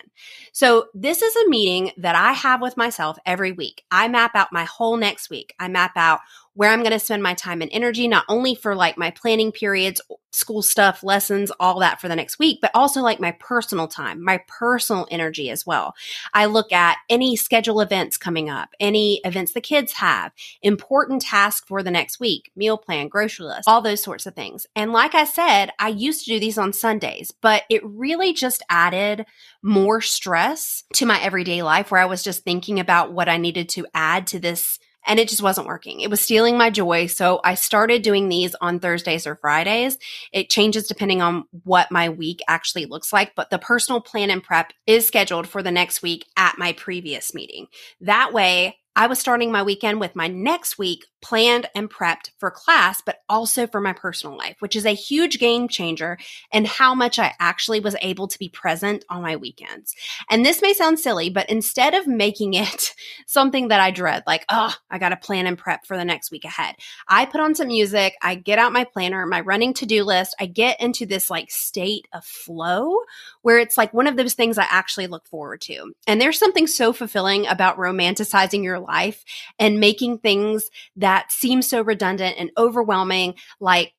So 0.52 0.86
this 0.94 1.20
is 1.20 1.36
a 1.36 1.48
meeting 1.50 1.92
that 1.98 2.16
I 2.16 2.32
have 2.32 2.62
with 2.62 2.74
myself 2.78 3.18
every 3.26 3.52
week. 3.52 3.84
I 3.90 4.08
map 4.08 4.30
out 4.34 4.48
my 4.50 4.64
whole 4.64 4.96
next 4.96 5.28
week. 5.28 5.54
I 5.60 5.68
map 5.68 5.92
out 5.94 6.20
where 6.56 6.70
I'm 6.70 6.80
going 6.80 6.92
to 6.92 6.98
spend 6.98 7.22
my 7.22 7.34
time 7.34 7.60
and 7.60 7.70
energy, 7.70 8.08
not 8.08 8.24
only 8.28 8.54
for 8.54 8.74
like 8.74 8.96
my 8.96 9.10
planning 9.10 9.52
periods, 9.52 10.00
school 10.32 10.62
stuff, 10.62 11.02
lessons, 11.02 11.52
all 11.60 11.78
that 11.80 12.00
for 12.00 12.08
the 12.08 12.16
next 12.16 12.38
week, 12.38 12.58
but 12.62 12.70
also 12.74 13.02
like 13.02 13.20
my 13.20 13.32
personal 13.32 13.86
time, 13.86 14.24
my 14.24 14.40
personal 14.48 15.06
energy 15.10 15.50
as 15.50 15.66
well. 15.66 15.94
I 16.32 16.46
look 16.46 16.72
at 16.72 16.96
any 17.10 17.36
schedule 17.36 17.80
events 17.80 18.16
coming 18.16 18.48
up, 18.48 18.70
any 18.80 19.20
events 19.24 19.52
the 19.52 19.60
kids 19.60 19.92
have, 19.92 20.32
important 20.62 21.22
tasks 21.22 21.66
for 21.68 21.82
the 21.82 21.90
next 21.90 22.20
week, 22.20 22.50
meal 22.56 22.78
plan, 22.78 23.08
grocery 23.08 23.46
list, 23.46 23.68
all 23.68 23.82
those 23.82 24.02
sorts 24.02 24.24
of 24.24 24.34
things. 24.34 24.66
And 24.74 24.92
like 24.92 25.14
I 25.14 25.24
said, 25.24 25.72
I 25.78 25.88
used 25.88 26.24
to 26.24 26.32
do 26.32 26.40
these 26.40 26.58
on 26.58 26.72
Sundays, 26.72 27.32
but 27.42 27.64
it 27.68 27.84
really 27.84 28.32
just 28.32 28.62
added 28.70 29.26
more 29.62 30.00
stress 30.00 30.84
to 30.94 31.04
my 31.04 31.20
everyday 31.20 31.62
life 31.62 31.90
where 31.90 32.00
I 32.00 32.06
was 32.06 32.22
just 32.22 32.44
thinking 32.44 32.80
about 32.80 33.12
what 33.12 33.28
I 33.28 33.36
needed 33.36 33.68
to 33.70 33.86
add 33.94 34.26
to 34.28 34.38
this 34.38 34.78
and 35.06 35.18
it 35.18 35.28
just 35.28 35.42
wasn't 35.42 35.66
working. 35.66 36.00
It 36.00 36.10
was 36.10 36.20
stealing 36.20 36.58
my 36.58 36.70
joy. 36.70 37.06
So 37.06 37.40
I 37.44 37.54
started 37.54 38.02
doing 38.02 38.28
these 38.28 38.54
on 38.60 38.80
Thursdays 38.80 39.26
or 39.26 39.36
Fridays. 39.36 39.98
It 40.32 40.50
changes 40.50 40.88
depending 40.88 41.22
on 41.22 41.44
what 41.64 41.90
my 41.90 42.08
week 42.08 42.40
actually 42.48 42.86
looks 42.86 43.12
like, 43.12 43.34
but 43.34 43.50
the 43.50 43.58
personal 43.58 44.00
plan 44.00 44.30
and 44.30 44.42
prep 44.42 44.72
is 44.86 45.06
scheduled 45.06 45.46
for 45.46 45.62
the 45.62 45.70
next 45.70 46.02
week 46.02 46.26
at 46.36 46.58
my 46.58 46.72
previous 46.72 47.34
meeting. 47.34 47.66
That 48.00 48.32
way, 48.32 48.78
I 48.96 49.08
was 49.08 49.18
starting 49.18 49.52
my 49.52 49.62
weekend 49.62 50.00
with 50.00 50.16
my 50.16 50.26
next 50.26 50.78
week 50.78 51.04
planned 51.26 51.68
and 51.74 51.90
prepped 51.90 52.30
for 52.38 52.52
class, 52.52 53.00
but 53.00 53.18
also 53.28 53.66
for 53.66 53.80
my 53.80 53.92
personal 53.92 54.36
life, 54.36 54.54
which 54.60 54.76
is 54.76 54.86
a 54.86 54.94
huge 54.94 55.40
game 55.40 55.66
changer 55.66 56.16
and 56.52 56.68
how 56.68 56.94
much 56.94 57.18
I 57.18 57.34
actually 57.40 57.80
was 57.80 57.96
able 58.00 58.28
to 58.28 58.38
be 58.38 58.48
present 58.48 59.04
on 59.08 59.22
my 59.22 59.34
weekends. 59.34 59.96
And 60.30 60.46
this 60.46 60.62
may 60.62 60.72
sound 60.72 61.00
silly, 61.00 61.28
but 61.28 61.50
instead 61.50 61.94
of 61.94 62.06
making 62.06 62.54
it 62.54 62.94
something 63.26 63.68
that 63.68 63.80
I 63.80 63.90
dread, 63.90 64.22
like, 64.24 64.44
oh, 64.48 64.72
I 64.88 64.98
got 64.98 65.08
to 65.08 65.16
plan 65.16 65.48
and 65.48 65.58
prep 65.58 65.84
for 65.84 65.96
the 65.96 66.04
next 66.04 66.30
week 66.30 66.44
ahead, 66.44 66.76
I 67.08 67.24
put 67.24 67.40
on 67.40 67.56
some 67.56 67.66
music, 67.66 68.14
I 68.22 68.36
get 68.36 68.60
out 68.60 68.72
my 68.72 68.84
planner, 68.84 69.26
my 69.26 69.40
running 69.40 69.74
to 69.74 69.86
do 69.86 70.04
list, 70.04 70.36
I 70.38 70.46
get 70.46 70.80
into 70.80 71.06
this 71.06 71.28
like 71.28 71.50
state 71.50 72.06
of 72.12 72.24
flow 72.24 73.00
where 73.42 73.58
it's 73.58 73.76
like 73.76 73.92
one 73.92 74.06
of 74.06 74.16
those 74.16 74.34
things 74.34 74.58
I 74.58 74.66
actually 74.70 75.08
look 75.08 75.26
forward 75.26 75.60
to. 75.62 75.92
And 76.06 76.20
there's 76.20 76.38
something 76.38 76.68
so 76.68 76.92
fulfilling 76.92 77.48
about 77.48 77.78
romanticizing 77.78 78.62
your 78.62 78.78
life 78.78 79.24
and 79.58 79.80
making 79.80 80.18
things 80.18 80.70
that 80.94 81.15
seem 81.28 81.62
so 81.62 81.82
redundant 81.82 82.36
and 82.38 82.50
overwhelming, 82.56 83.34
like 83.60 83.92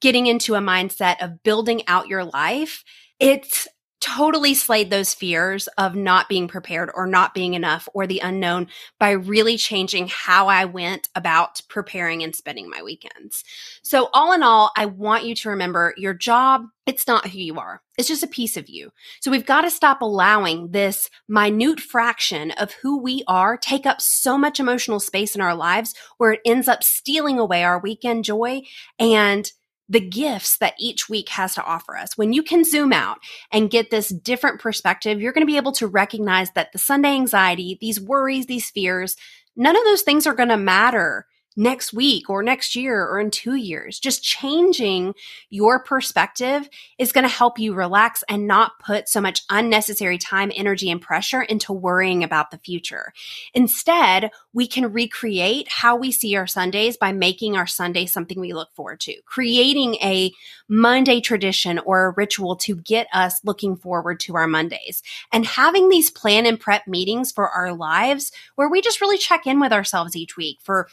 getting 0.00 0.26
into 0.26 0.54
a 0.54 0.60
mindset 0.60 1.22
of 1.22 1.42
building 1.42 1.82
out 1.86 2.08
your 2.08 2.24
life. 2.24 2.84
It's 3.18 3.66
totally 4.04 4.52
slayed 4.52 4.90
those 4.90 5.14
fears 5.14 5.66
of 5.78 5.96
not 5.96 6.28
being 6.28 6.46
prepared 6.46 6.90
or 6.94 7.06
not 7.06 7.32
being 7.32 7.54
enough 7.54 7.88
or 7.94 8.06
the 8.06 8.20
unknown 8.20 8.66
by 9.00 9.12
really 9.12 9.56
changing 9.56 10.08
how 10.08 10.48
I 10.48 10.66
went 10.66 11.08
about 11.14 11.62
preparing 11.70 12.22
and 12.22 12.36
spending 12.36 12.68
my 12.68 12.82
weekends. 12.82 13.44
So, 13.82 14.10
all 14.12 14.32
in 14.34 14.42
all, 14.42 14.70
I 14.76 14.84
want 14.84 15.24
you 15.24 15.34
to 15.36 15.48
remember 15.48 15.94
your 15.96 16.12
job, 16.12 16.66
it's 16.84 17.06
not 17.06 17.28
who 17.28 17.38
you 17.38 17.58
are. 17.58 17.80
It's 17.96 18.08
just 18.08 18.22
a 18.22 18.28
piece 18.28 18.58
of 18.58 18.68
you. 18.68 18.90
So 19.20 19.30
we've 19.30 19.46
got 19.46 19.62
to 19.62 19.70
stop 19.70 20.02
allowing 20.02 20.72
this 20.72 21.08
minute 21.26 21.80
fraction 21.80 22.50
of 22.52 22.72
who 22.72 23.00
we 23.00 23.24
are 23.26 23.56
take 23.56 23.86
up 23.86 24.02
so 24.02 24.36
much 24.36 24.60
emotional 24.60 25.00
space 25.00 25.34
in 25.34 25.40
our 25.40 25.54
lives 25.54 25.94
where 26.18 26.32
it 26.32 26.40
ends 26.44 26.68
up 26.68 26.84
stealing 26.84 27.38
away 27.38 27.64
our 27.64 27.78
weekend 27.78 28.24
joy 28.24 28.60
and 28.98 29.50
the 29.88 30.00
gifts 30.00 30.58
that 30.58 30.74
each 30.78 31.08
week 31.08 31.28
has 31.28 31.54
to 31.54 31.64
offer 31.64 31.96
us. 31.96 32.16
When 32.16 32.32
you 32.32 32.42
can 32.42 32.64
zoom 32.64 32.92
out 32.92 33.18
and 33.52 33.70
get 33.70 33.90
this 33.90 34.08
different 34.08 34.60
perspective, 34.60 35.20
you're 35.20 35.32
going 35.32 35.46
to 35.46 35.50
be 35.50 35.58
able 35.58 35.72
to 35.72 35.86
recognize 35.86 36.50
that 36.52 36.72
the 36.72 36.78
Sunday 36.78 37.10
anxiety, 37.10 37.76
these 37.80 38.00
worries, 38.00 38.46
these 38.46 38.70
fears, 38.70 39.16
none 39.56 39.76
of 39.76 39.84
those 39.84 40.02
things 40.02 40.26
are 40.26 40.34
going 40.34 40.48
to 40.48 40.56
matter 40.56 41.26
next 41.56 41.92
week 41.92 42.28
or 42.28 42.42
next 42.42 42.74
year 42.74 43.04
or 43.06 43.20
in 43.20 43.30
two 43.30 43.54
years. 43.54 43.98
Just 43.98 44.22
changing 44.22 45.14
your 45.50 45.82
perspective 45.82 46.68
is 46.98 47.12
going 47.12 47.22
to 47.22 47.28
help 47.28 47.58
you 47.58 47.74
relax 47.74 48.24
and 48.28 48.46
not 48.46 48.72
put 48.84 49.08
so 49.08 49.20
much 49.20 49.42
unnecessary 49.50 50.18
time, 50.18 50.50
energy, 50.54 50.90
and 50.90 51.00
pressure 51.00 51.42
into 51.42 51.72
worrying 51.72 52.24
about 52.24 52.50
the 52.50 52.58
future. 52.58 53.12
Instead, 53.54 54.30
we 54.52 54.66
can 54.66 54.92
recreate 54.92 55.68
how 55.68 55.96
we 55.96 56.10
see 56.10 56.36
our 56.36 56.46
Sundays 56.46 56.96
by 56.96 57.12
making 57.12 57.56
our 57.56 57.66
Sunday 57.66 58.06
something 58.06 58.40
we 58.40 58.52
look 58.52 58.72
forward 58.74 59.00
to, 59.00 59.14
creating 59.24 59.94
a 59.96 60.32
Monday 60.68 61.20
tradition 61.20 61.78
or 61.80 62.06
a 62.06 62.14
ritual 62.16 62.56
to 62.56 62.76
get 62.76 63.06
us 63.12 63.40
looking 63.44 63.76
forward 63.76 64.18
to 64.20 64.34
our 64.36 64.46
Mondays 64.46 65.02
and 65.32 65.44
having 65.44 65.88
these 65.88 66.10
plan 66.10 66.46
and 66.46 66.58
prep 66.58 66.86
meetings 66.86 67.30
for 67.30 67.48
our 67.48 67.72
lives 67.74 68.32
where 68.54 68.68
we 68.68 68.80
just 68.80 69.00
really 69.00 69.18
check 69.18 69.46
in 69.46 69.60
with 69.60 69.72
ourselves 69.72 70.16
each 70.16 70.36
week 70.36 70.58
for 70.62 70.88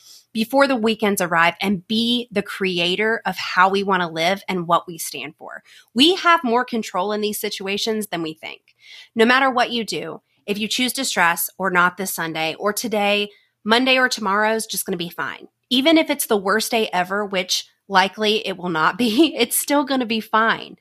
before 0.51 0.67
the 0.67 0.75
weekends 0.75 1.21
arrive 1.21 1.55
and 1.61 1.87
be 1.87 2.27
the 2.29 2.41
creator 2.41 3.21
of 3.25 3.37
how 3.37 3.69
we 3.69 3.83
want 3.83 4.01
to 4.01 4.07
live 4.09 4.43
and 4.49 4.67
what 4.67 4.85
we 4.85 4.97
stand 4.97 5.33
for. 5.37 5.63
We 5.93 6.15
have 6.15 6.43
more 6.43 6.65
control 6.65 7.13
in 7.13 7.21
these 7.21 7.39
situations 7.39 8.07
than 8.07 8.21
we 8.21 8.33
think. 8.33 8.75
No 9.15 9.23
matter 9.23 9.49
what 9.49 9.71
you 9.71 9.85
do, 9.85 10.21
if 10.45 10.59
you 10.59 10.67
choose 10.67 10.91
to 10.93 11.05
stress 11.05 11.49
or 11.57 11.69
not 11.69 11.95
this 11.95 12.13
Sunday 12.13 12.53
or 12.59 12.73
today, 12.73 13.29
Monday 13.63 13.97
or 13.97 14.09
tomorrow 14.09 14.53
is 14.53 14.65
just 14.65 14.85
going 14.85 14.91
to 14.91 14.97
be 14.97 15.09
fine. 15.09 15.47
Even 15.69 15.97
if 15.97 16.09
it's 16.09 16.25
the 16.25 16.35
worst 16.35 16.71
day 16.71 16.89
ever, 16.91 17.25
which 17.25 17.65
likely 17.87 18.45
it 18.45 18.57
will 18.57 18.67
not 18.67 18.97
be, 18.97 19.33
it's 19.37 19.57
still 19.57 19.85
going 19.85 20.01
to 20.01 20.05
be 20.05 20.19
fine. 20.19 20.75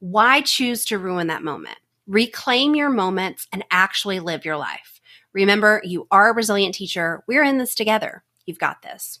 Why 0.00 0.42
choose 0.42 0.84
to 0.86 0.98
ruin 0.98 1.28
that 1.28 1.42
moment? 1.42 1.78
Reclaim 2.06 2.74
your 2.74 2.90
moments 2.90 3.48
and 3.54 3.64
actually 3.70 4.20
live 4.20 4.44
your 4.44 4.58
life. 4.58 5.00
Remember, 5.32 5.80
you 5.82 6.06
are 6.10 6.28
a 6.28 6.34
resilient 6.34 6.74
teacher. 6.74 7.24
We're 7.26 7.42
in 7.42 7.56
this 7.56 7.74
together. 7.74 8.22
You've 8.46 8.58
got 8.58 8.82
this. 8.82 9.20